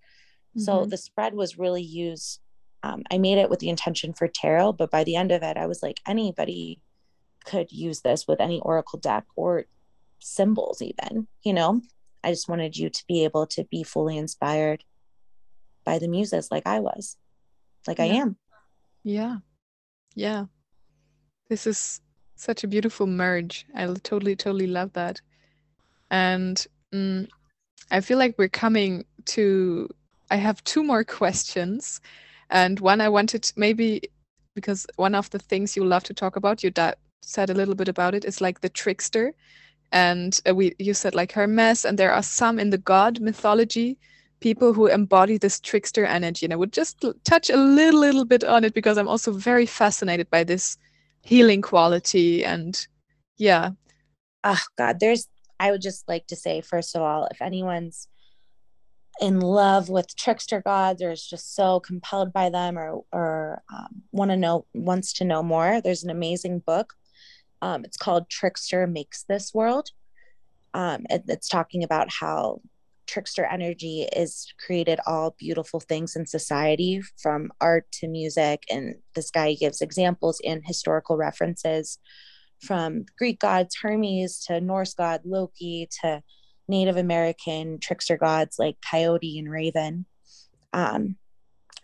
[0.50, 0.60] mm-hmm.
[0.60, 2.40] so the spread was really used
[2.82, 5.56] um, I made it with the intention for tarot, but by the end of it,
[5.56, 6.80] I was like, anybody
[7.44, 9.66] could use this with any oracle deck or
[10.18, 11.28] symbols, even.
[11.44, 11.80] You know,
[12.24, 14.84] I just wanted you to be able to be fully inspired
[15.84, 17.16] by the muses, like I was,
[17.86, 18.04] like yeah.
[18.04, 18.36] I am.
[19.04, 19.36] Yeah,
[20.14, 20.46] yeah.
[21.48, 22.00] This is
[22.36, 23.66] such a beautiful merge.
[23.74, 25.20] I totally, totally love that.
[26.10, 27.28] And mm,
[27.90, 29.88] I feel like we're coming to.
[30.30, 32.00] I have two more questions
[32.50, 34.02] and one I wanted maybe
[34.54, 36.70] because one of the things you love to talk about, you
[37.22, 39.32] said a little bit about it, is like the trickster.
[39.92, 43.98] And uh, we you said like Hermes, and there are some in the god mythology
[44.42, 46.44] people who embody this trickster energy.
[46.44, 49.64] And I would just touch a little, little bit on it because I'm also very
[49.64, 50.76] fascinated by this
[51.22, 52.44] healing quality.
[52.44, 52.86] And
[53.38, 53.70] yeah.
[54.44, 55.28] Oh God, there's
[55.60, 58.08] I would just like to say, first of all, if anyone's
[59.20, 64.02] in love with trickster gods or is just so compelled by them or or um,
[64.10, 65.80] want to know wants to know more.
[65.80, 66.94] There's an amazing book
[67.62, 69.90] um, it's called trickster makes this world.
[70.74, 72.60] Um, it, it's talking about how
[73.06, 79.30] trickster energy is created all beautiful things in society from art to music and this
[79.30, 81.98] guy gives examples and historical references
[82.60, 86.22] from greek gods hermes to norse god loki to
[86.72, 90.06] Native American trickster gods like Coyote and Raven,
[90.72, 91.16] um,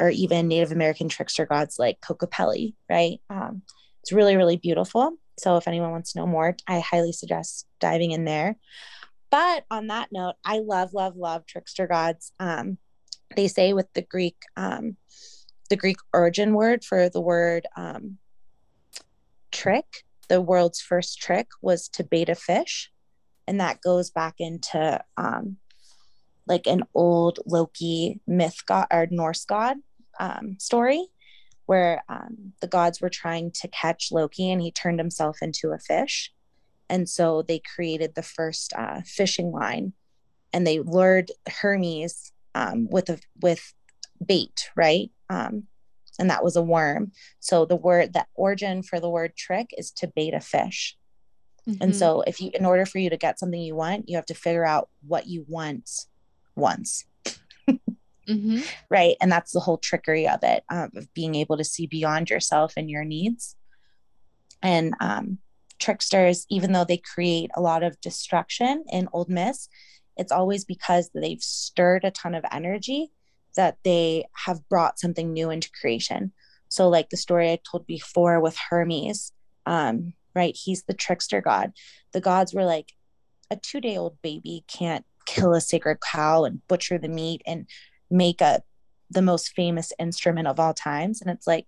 [0.01, 3.21] or even Native American trickster gods like Kokopelli, right?
[3.29, 3.63] Um,
[4.01, 5.13] it's really, really beautiful.
[5.39, 8.57] So if anyone wants to know more, I highly suggest diving in there.
[9.31, 12.33] But on that note, I love, love, love trickster gods.
[12.41, 12.79] Um,
[13.37, 14.97] they say with the Greek, um,
[15.69, 18.17] the Greek origin word for the word um,
[19.53, 22.91] trick, the world's first trick was to bait a fish
[23.49, 25.57] and that goes back into um,
[26.47, 29.79] like an old Loki myth god or Norse god
[30.21, 31.09] um, story
[31.67, 35.79] where um, the gods were trying to catch Loki and he turned himself into a
[35.79, 36.33] fish.
[36.89, 39.93] And so they created the first uh, fishing line
[40.53, 43.75] and they lured Hermes um, with a with
[44.25, 45.11] bait, right?
[45.29, 45.65] Um,
[46.19, 47.13] and that was a worm.
[47.41, 50.98] So the word the origin for the word trick is to bait a fish.
[51.69, 51.83] Mm-hmm.
[51.83, 54.27] And so if you in order for you to get something you want, you have
[54.27, 55.91] to figure out what you want
[56.57, 57.05] once.
[57.69, 58.61] mm-hmm.
[58.91, 59.17] Right.
[59.21, 62.75] And that's the whole trickery of it, um, of being able to see beyond yourself
[62.77, 63.57] and your needs.
[64.63, 65.39] And um,
[65.79, 69.69] tricksters, even though they create a lot of destruction in Old Myths,
[70.17, 73.13] it's always because they've stirred a ton of energy
[73.57, 76.33] that they have brought something new into creation.
[76.69, 79.33] So, like the story I told before with Hermes,
[79.65, 80.57] um, right?
[80.57, 81.73] He's the trickster god.
[82.13, 82.93] The gods were like,
[83.51, 87.67] a two day old baby can't kill a sacred cow and butcher the meat and
[88.11, 88.63] make a
[89.11, 91.21] the most famous instrument of all times.
[91.21, 91.67] And it's like,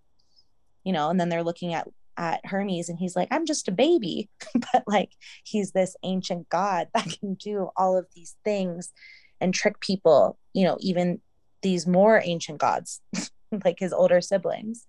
[0.84, 3.72] you know, and then they're looking at at Hermes and he's like, I'm just a
[3.72, 4.28] baby.
[4.72, 5.10] but like
[5.42, 8.92] he's this ancient god that can do all of these things
[9.40, 11.20] and trick people, you know, even
[11.62, 13.01] these more ancient gods,
[13.64, 14.86] like his older siblings.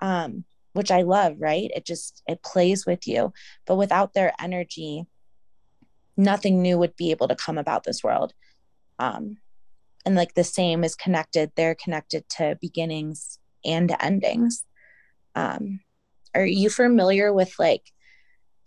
[0.00, 1.70] Um, which I love, right?
[1.74, 3.32] It just it plays with you.
[3.66, 5.06] But without their energy,
[6.16, 8.32] nothing new would be able to come about this world.
[8.98, 9.38] Um,
[10.04, 14.64] and like the same is connected, they're connected to beginnings and endings.
[15.34, 15.80] Um,
[16.34, 17.82] are you familiar with like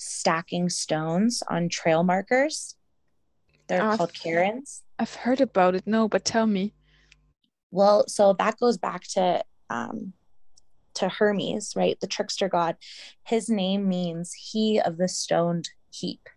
[0.01, 2.75] stacking stones on trail markers.
[3.67, 4.81] They're Ah, called cairns.
[4.97, 5.85] I've heard about it.
[5.85, 6.73] No, but tell me.
[7.69, 10.13] Well, so that goes back to um,
[10.95, 11.99] to Hermes, right?
[11.99, 12.76] The trickster god.
[13.23, 16.27] His name means he of the stoned heap,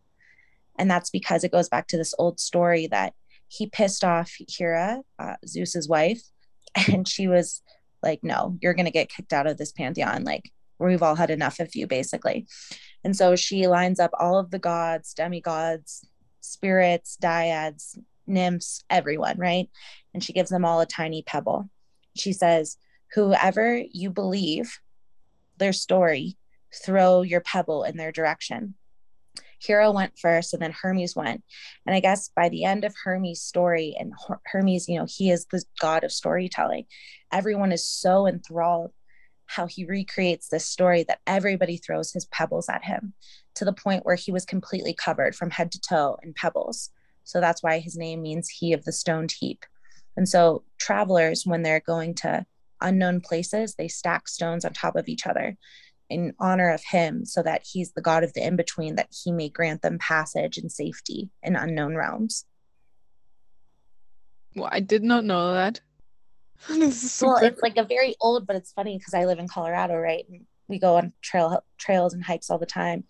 [0.79, 3.15] and that's because it goes back to this old story that
[3.49, 6.23] he pissed off Hera, uh, Zeus's wife,
[6.93, 7.63] and she was
[8.03, 10.25] like, "No, you're gonna get kicked out of this pantheon.
[10.25, 12.47] Like we've all had enough of you, basically."
[13.05, 16.07] And so she lines up all of the gods, demigods,
[16.41, 19.69] spirits, dryads, nymphs, everyone, right?
[20.13, 21.69] And she gives them all a tiny pebble.
[22.17, 22.79] She says,
[23.15, 24.79] Whoever you believe
[25.59, 26.37] their story,
[26.85, 28.75] throw your pebble in their direction.
[29.61, 31.43] Hera went first and then Hermes went.
[31.87, 34.13] And I guess by the end of Hermes' story, and
[34.47, 36.87] Hermes, you know, he is the god of storytelling,
[37.33, 38.93] everyone is so enthralled
[39.47, 43.13] how he recreates this story that everybody throws his pebbles at him
[43.55, 46.91] to the point where he was completely covered from head to toe in pebbles.
[47.25, 49.65] So that's why his name means he of the stoned heap.
[50.17, 52.47] And so travelers, when they're going to
[52.85, 55.57] unknown places, they stack stones on top of each other
[56.11, 59.33] in honor of him so that he's the god of the in between, that he
[59.33, 62.45] may grant them passage and safety in unknown realms.
[64.55, 65.81] Well, I did not know that.
[66.69, 67.35] this is super.
[67.35, 70.25] Well, it's like a very old, but it's funny because I live in Colorado, right?
[70.31, 73.05] And we go on trail trails and hikes all the time,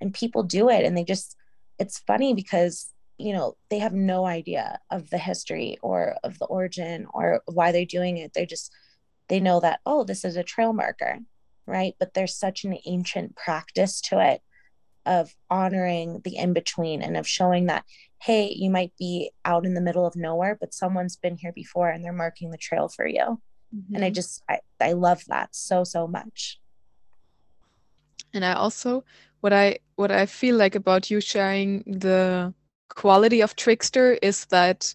[0.00, 1.36] and people do it, and they just
[1.78, 6.46] it's funny because you know they have no idea of the history or of the
[6.46, 8.32] origin or why they're doing it.
[8.34, 8.72] They're just
[9.28, 11.18] they know that oh, this is a trail marker,
[11.66, 11.94] right?
[11.98, 14.42] But there's such an ancient practice to it
[15.04, 17.84] of honoring the in between and of showing that
[18.22, 21.88] hey, you might be out in the middle of nowhere, but someone's been here before
[21.90, 23.40] and they're marking the trail for you.
[23.94, 24.14] And I Mhm.
[24.14, 26.58] just, I, I love that so, so much.
[28.34, 29.04] And I also
[29.40, 32.52] what I what I feel like about you sharing the
[32.88, 34.94] quality of trickster is that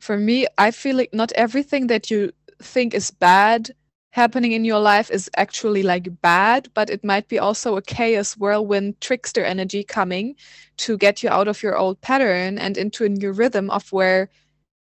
[0.00, 3.70] for me, I feel like not everything that you think is bad
[4.10, 8.36] happening in your life is actually like bad, but it might be also a chaos
[8.36, 10.34] whirlwind trickster energy coming
[10.78, 14.28] to get you out of your old pattern and into a new rhythm of where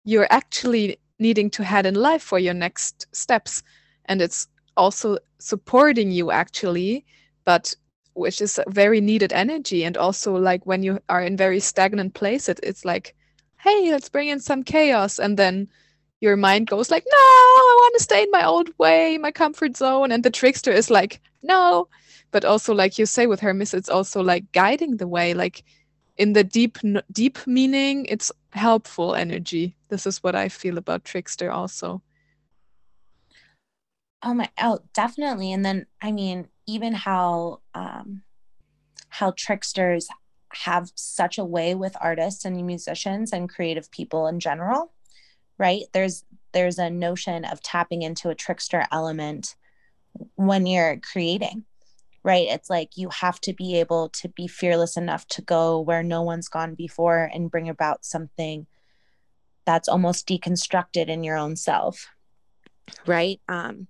[0.05, 3.63] you're actually needing to head in life for your next steps.
[4.05, 4.47] And it's
[4.77, 7.05] also supporting you actually,
[7.45, 7.75] but
[8.15, 9.85] which is very needed energy.
[9.85, 13.15] And also like when you are in very stagnant place, it, it's like,
[13.59, 15.19] hey, let's bring in some chaos.
[15.19, 15.69] And then
[16.25, 19.77] your mind goes like, no, I want to stay in my old way, my comfort
[19.77, 20.11] zone.
[20.11, 21.87] And the trickster is like, no.
[22.31, 25.63] But also, like you say with Hermes, it's also like guiding the way, like
[26.17, 26.79] in the deep,
[27.13, 29.77] deep meaning, it's helpful energy.
[29.91, 32.03] This is what I feel about trickster also.
[34.23, 35.53] Oh my, oh, definitely.
[35.53, 38.23] And then, I mean, even how, um,
[39.11, 40.09] how tricksters
[40.55, 44.93] have such a way with artists and musicians and creative people in general,
[45.59, 45.83] right?
[45.93, 49.55] There's, there's a notion of tapping into a trickster element
[50.37, 51.65] when you're creating,
[52.23, 52.47] right?
[52.49, 56.23] It's like you have to be able to be fearless enough to go where no
[56.23, 58.67] one's gone before and bring about something
[59.65, 62.09] that's almost deconstructed in your own self,
[63.07, 63.41] right?
[63.49, 63.89] Um,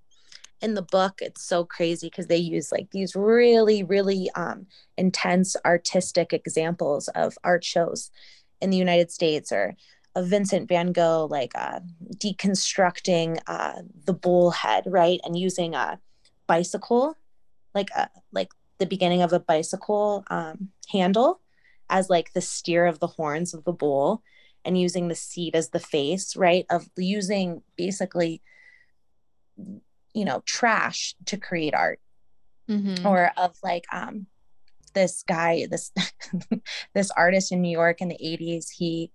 [0.60, 4.66] in the book, it's so crazy because they use like these really, really um,
[4.96, 8.10] intense artistic examples of art shows
[8.60, 9.74] in the United States or
[10.22, 11.80] Vincent van Gogh, like uh,
[12.16, 15.20] deconstructing uh, the bull head, right?
[15.24, 15.98] And using a
[16.46, 17.16] bicycle,
[17.74, 21.40] like a, like the beginning of a bicycle um, handle
[21.90, 24.22] as like the steer of the horns of the bull
[24.64, 26.64] and using the seat as the face, right?
[26.70, 28.40] Of using basically,
[30.14, 32.00] you know, trash to create art
[32.68, 33.04] Mhm.
[33.04, 34.26] or of like um
[34.94, 35.92] this guy this
[36.94, 39.10] this artist in new york in the 80s he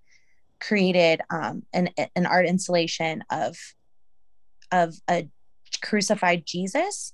[0.60, 3.56] created um an, an art installation of
[4.72, 5.27] of a
[5.81, 7.14] crucified jesus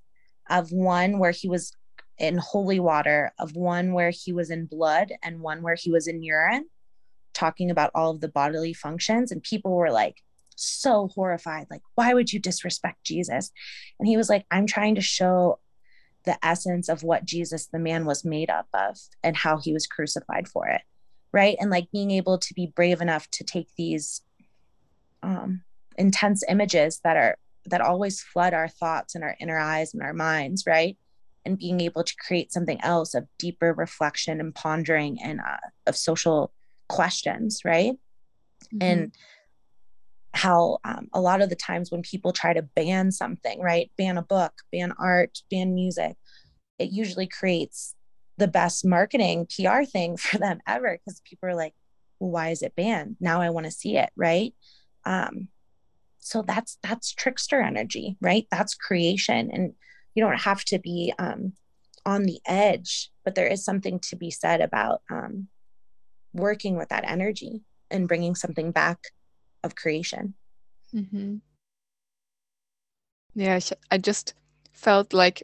[0.49, 1.73] of one where he was
[2.17, 6.07] in holy water of one where he was in blood and one where he was
[6.07, 6.65] in urine
[7.34, 10.17] talking about all of the bodily functions and people were like
[10.55, 13.51] so horrified like why would you disrespect jesus
[13.99, 15.59] and he was like i'm trying to show
[16.26, 19.88] the essence of what Jesus, the man, was made up of and how he was
[19.88, 20.81] crucified for it.
[21.36, 21.57] Right.
[21.60, 24.22] And like being able to be brave enough to take these
[25.22, 25.64] um,
[25.98, 30.14] intense images that are, that always flood our thoughts and our inner eyes and our
[30.14, 30.64] minds.
[30.66, 30.98] Right.
[31.45, 35.98] And being able to create something else of deeper reflection and pondering and uh, of
[35.98, 36.53] social
[36.88, 37.62] questions.
[37.66, 37.95] Right.
[38.74, 38.82] Mhm.
[38.82, 39.12] And
[40.34, 44.18] how um, a lot of the times when people try to ban something, right, ban
[44.18, 46.18] a book, ban art, ban music,
[46.78, 47.94] it usually creates
[48.38, 51.74] the best marketing PR thing for them ever because people are like,
[52.20, 53.18] well, why is it banned?
[53.20, 54.53] Now I want to see it, right?
[55.06, 55.49] Um,
[56.20, 58.48] so that's that's trickster energy, right?
[58.49, 59.74] That's creation, and
[60.16, 61.53] you don't have to be um,
[62.06, 65.49] on the edge, but there is something to be said about um,
[66.34, 68.99] working with that energy and bringing something back
[69.64, 70.34] of creation.
[70.94, 71.38] Mm-hmm.
[73.36, 73.60] Yeah,
[73.91, 74.34] I just
[74.72, 75.44] felt like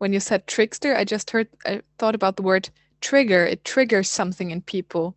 [0.00, 2.70] when you said trickster, I just heard, I thought about the word
[3.02, 3.44] trigger.
[3.44, 5.14] It triggers something in people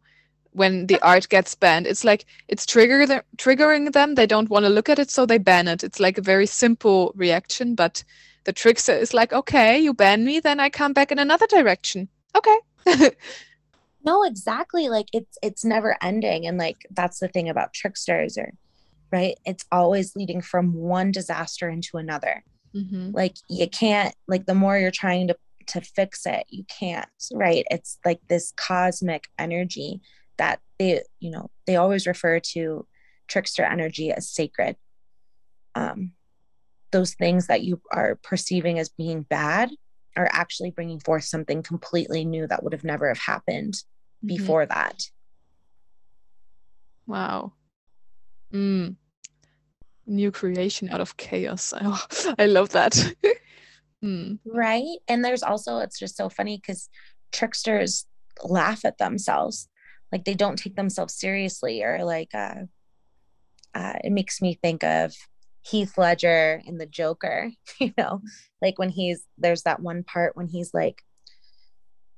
[0.51, 1.87] when the art gets banned.
[1.87, 4.15] It's like it's trigger them, triggering them.
[4.15, 5.85] They don't want to look at it, so they ban it.
[5.85, 8.03] It's like a very simple reaction, but
[8.43, 12.09] the trickster is like, okay, you ban me, then I come back in another direction.
[12.35, 12.57] Okay.
[14.03, 14.89] no, exactly.
[14.89, 18.51] Like it's it's never ending, and like that's the thing about tricksters, or
[19.13, 19.37] right?
[19.45, 22.43] It's always leading from one disaster into another.
[22.75, 23.11] Mm-hmm.
[23.11, 24.13] Like you can't.
[24.27, 25.35] Like the more you're trying to
[25.67, 27.07] to fix it, you can't.
[27.31, 27.65] Right?
[27.69, 30.01] It's like this cosmic energy
[30.37, 32.85] that they you know they always refer to
[33.27, 34.75] trickster energy as sacred
[35.75, 36.11] um,
[36.91, 39.71] those things that you are perceiving as being bad
[40.15, 44.27] are actually bringing forth something completely new that would have never have happened mm-hmm.
[44.27, 45.03] before that
[47.07, 47.51] wow
[48.53, 48.95] mm.
[50.05, 51.73] New creation out of chaos.
[51.79, 52.01] Oh,
[52.39, 53.13] i love that.
[54.03, 54.39] Mm.
[54.45, 54.97] right?
[55.07, 56.89] And there's also it's just so funny because
[57.31, 58.05] tricksters
[58.43, 59.69] laugh at themselves.
[60.11, 62.65] Like they don't take themselves seriously or like uh,
[63.73, 65.13] uh, it makes me think of
[65.61, 68.21] Heath Ledger in The Joker, you know,
[68.61, 71.01] like when he's there's that one part when he's like,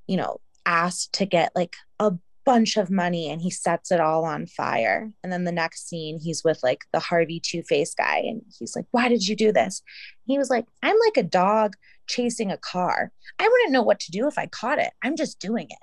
[0.08, 2.14] you know, asked to get like a
[2.46, 5.12] bunch of money and he sets it all on fire.
[5.24, 8.76] And then the next scene, he's with like the Harvey Two Face guy and he's
[8.76, 9.82] like, Why did you do this?
[10.26, 11.76] He was like, I'm like a dog
[12.08, 13.12] chasing a car.
[13.40, 14.92] I wouldn't know what to do if I caught it.
[15.04, 15.78] I'm just doing it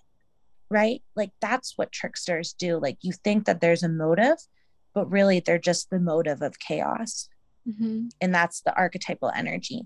[0.72, 1.02] right?
[1.14, 2.78] Like that's what tricksters do.
[2.78, 4.38] Like you think that there's a motive,
[4.94, 7.28] but really they're just the motive of chaos.
[7.68, 8.06] Mm-hmm.
[8.20, 9.82] And that's the archetypal energy.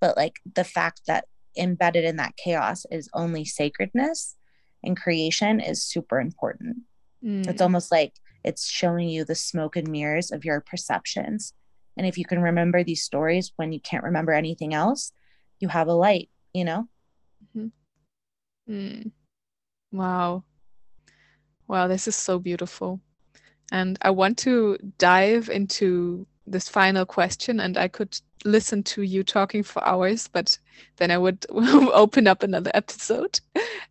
[0.00, 1.24] But like the fact that
[1.58, 4.36] embedded in that chaos is only sacredness
[4.82, 6.78] and creation is super important.
[7.24, 7.48] Mm.
[7.48, 8.14] It's almost like
[8.44, 11.52] it's showing you the smoke and mirrors of your perceptions.
[11.96, 15.12] And if you can remember these stories when you can't remember anything else,
[15.58, 16.88] you have a light, you know?
[17.56, 18.72] Mm-hmm.
[18.72, 19.10] Mm.
[19.92, 20.44] Wow.
[21.66, 23.00] Wow, this is so beautiful.
[23.70, 29.22] And I want to dive into this final question, and I could listen to you
[29.22, 30.58] talking for hours, but
[30.96, 33.40] then I would open up another episode.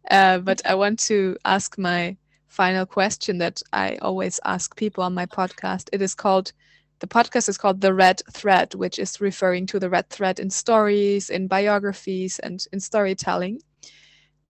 [0.10, 2.18] Uh, but I want to ask my
[2.48, 5.90] final question that I always ask people on my podcast.
[5.92, 6.54] It is called,
[7.00, 10.50] the podcast is called The Red Thread, which is referring to the red thread in
[10.50, 13.62] stories, in biographies, and in storytelling.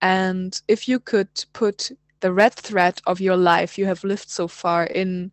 [0.01, 4.47] And if you could put the red thread of your life you have lived so
[4.47, 5.31] far in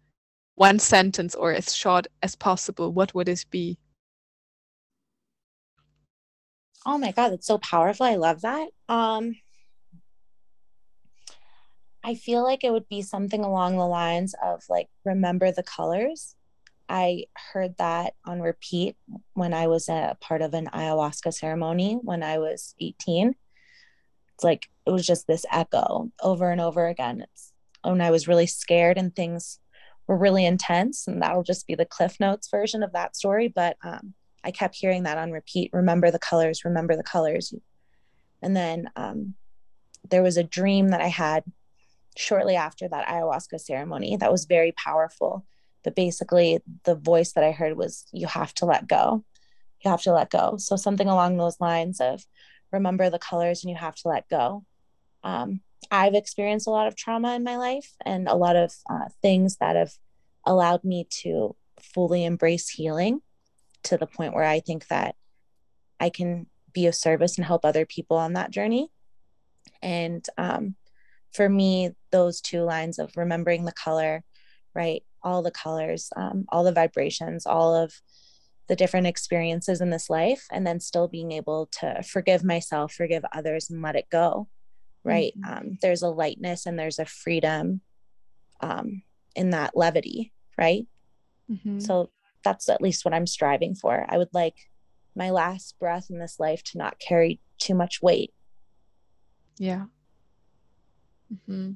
[0.54, 3.78] one sentence or as short as possible, what would it be?
[6.86, 8.06] Oh my god, that's so powerful.
[8.06, 8.68] I love that.
[8.88, 9.36] Um
[12.06, 16.36] I feel like it would be something along the lines of like remember the colors.
[16.86, 18.96] I heard that on repeat
[19.32, 23.34] when I was a part of an ayahuasca ceremony when I was 18
[24.34, 27.52] it's like it was just this echo over and over again it's
[27.82, 29.58] when i was really scared and things
[30.06, 33.76] were really intense and that'll just be the cliff notes version of that story but
[33.82, 37.54] um, i kept hearing that on repeat remember the colors remember the colors.
[38.42, 39.34] And then um,
[40.10, 41.44] there was a dream that i had
[42.16, 45.44] shortly after that ayahuasca ceremony that was very powerful
[45.82, 49.24] but basically the voice that i heard was you have to let go.
[49.84, 50.56] You have to let go.
[50.56, 52.24] So something along those lines of
[52.72, 54.64] remember the colors and you have to let go.
[55.22, 55.60] Um,
[55.90, 59.56] I've experienced a lot of trauma in my life and a lot of uh, things
[59.56, 59.92] that have
[60.44, 63.20] allowed me to fully embrace healing
[63.84, 65.16] to the point where I think that
[66.00, 68.90] I can be of service and help other people on that journey.
[69.82, 70.74] And um,
[71.32, 74.24] for me, those two lines of remembering the color,
[74.74, 75.02] right?
[75.22, 78.00] All the colors, um, all the vibrations, all of
[78.66, 83.24] the different experiences in this life and then still being able to forgive myself forgive
[83.32, 84.48] others and let it go
[85.04, 85.52] right mm-hmm.
[85.52, 87.80] um, there's a lightness and there's a freedom
[88.60, 89.02] um,
[89.36, 90.86] in that levity right
[91.50, 91.78] mm-hmm.
[91.78, 92.10] so
[92.42, 94.68] that's at least what i'm striving for i would like
[95.16, 98.32] my last breath in this life to not carry too much weight
[99.58, 99.84] yeah
[101.48, 101.72] mm-hmm.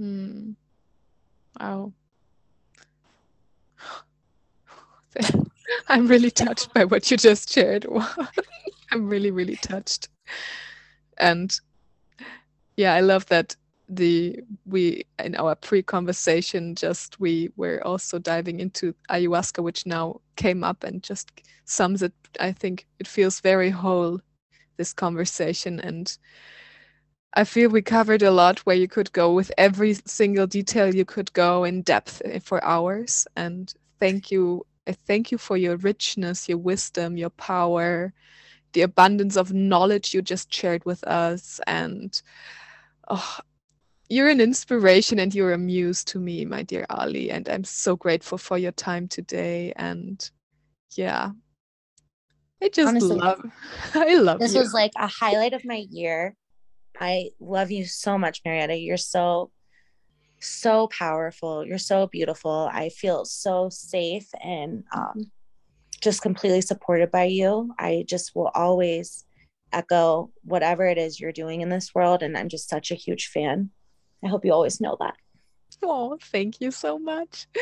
[0.00, 0.54] mm.
[1.60, 1.92] wow
[5.88, 7.86] I'm really touched by what you just shared.
[8.90, 10.08] I'm really, really touched.
[11.18, 11.60] And
[12.76, 13.56] yeah i love that
[13.88, 20.64] the we in our pre-conversation just we were also diving into ayahuasca which now came
[20.64, 21.30] up and just
[21.64, 24.20] sums it i think it feels very whole
[24.76, 25.80] this conversation.
[25.80, 26.16] And
[27.34, 31.04] i feel we covered a lot where you could go with every single detail you
[31.04, 33.26] could go in depth eh, for hours.
[33.36, 38.12] And thank you i thank you for your richness your wisdom your power
[38.76, 42.20] the abundance of knowledge you just shared with us and
[43.08, 43.38] oh,
[44.10, 47.30] you're an inspiration and you're a muse to me, my dear Ali.
[47.30, 49.72] And I'm so grateful for your time today.
[49.76, 50.30] And
[50.94, 51.30] yeah,
[52.62, 53.40] I just Honestly, love,
[53.94, 54.60] I love this you.
[54.60, 56.36] was like a highlight of my year.
[57.00, 58.76] I love you so much, Marietta.
[58.76, 59.52] You're so,
[60.38, 61.64] so powerful.
[61.66, 62.68] You're so beautiful.
[62.70, 65.30] I feel so safe and um,
[66.06, 67.74] just completely supported by you.
[67.80, 69.24] I just will always
[69.72, 72.22] echo whatever it is you're doing in this world.
[72.22, 73.70] And I'm just such a huge fan.
[74.24, 75.14] I hope you always know that.
[75.82, 77.48] Oh, thank you so much.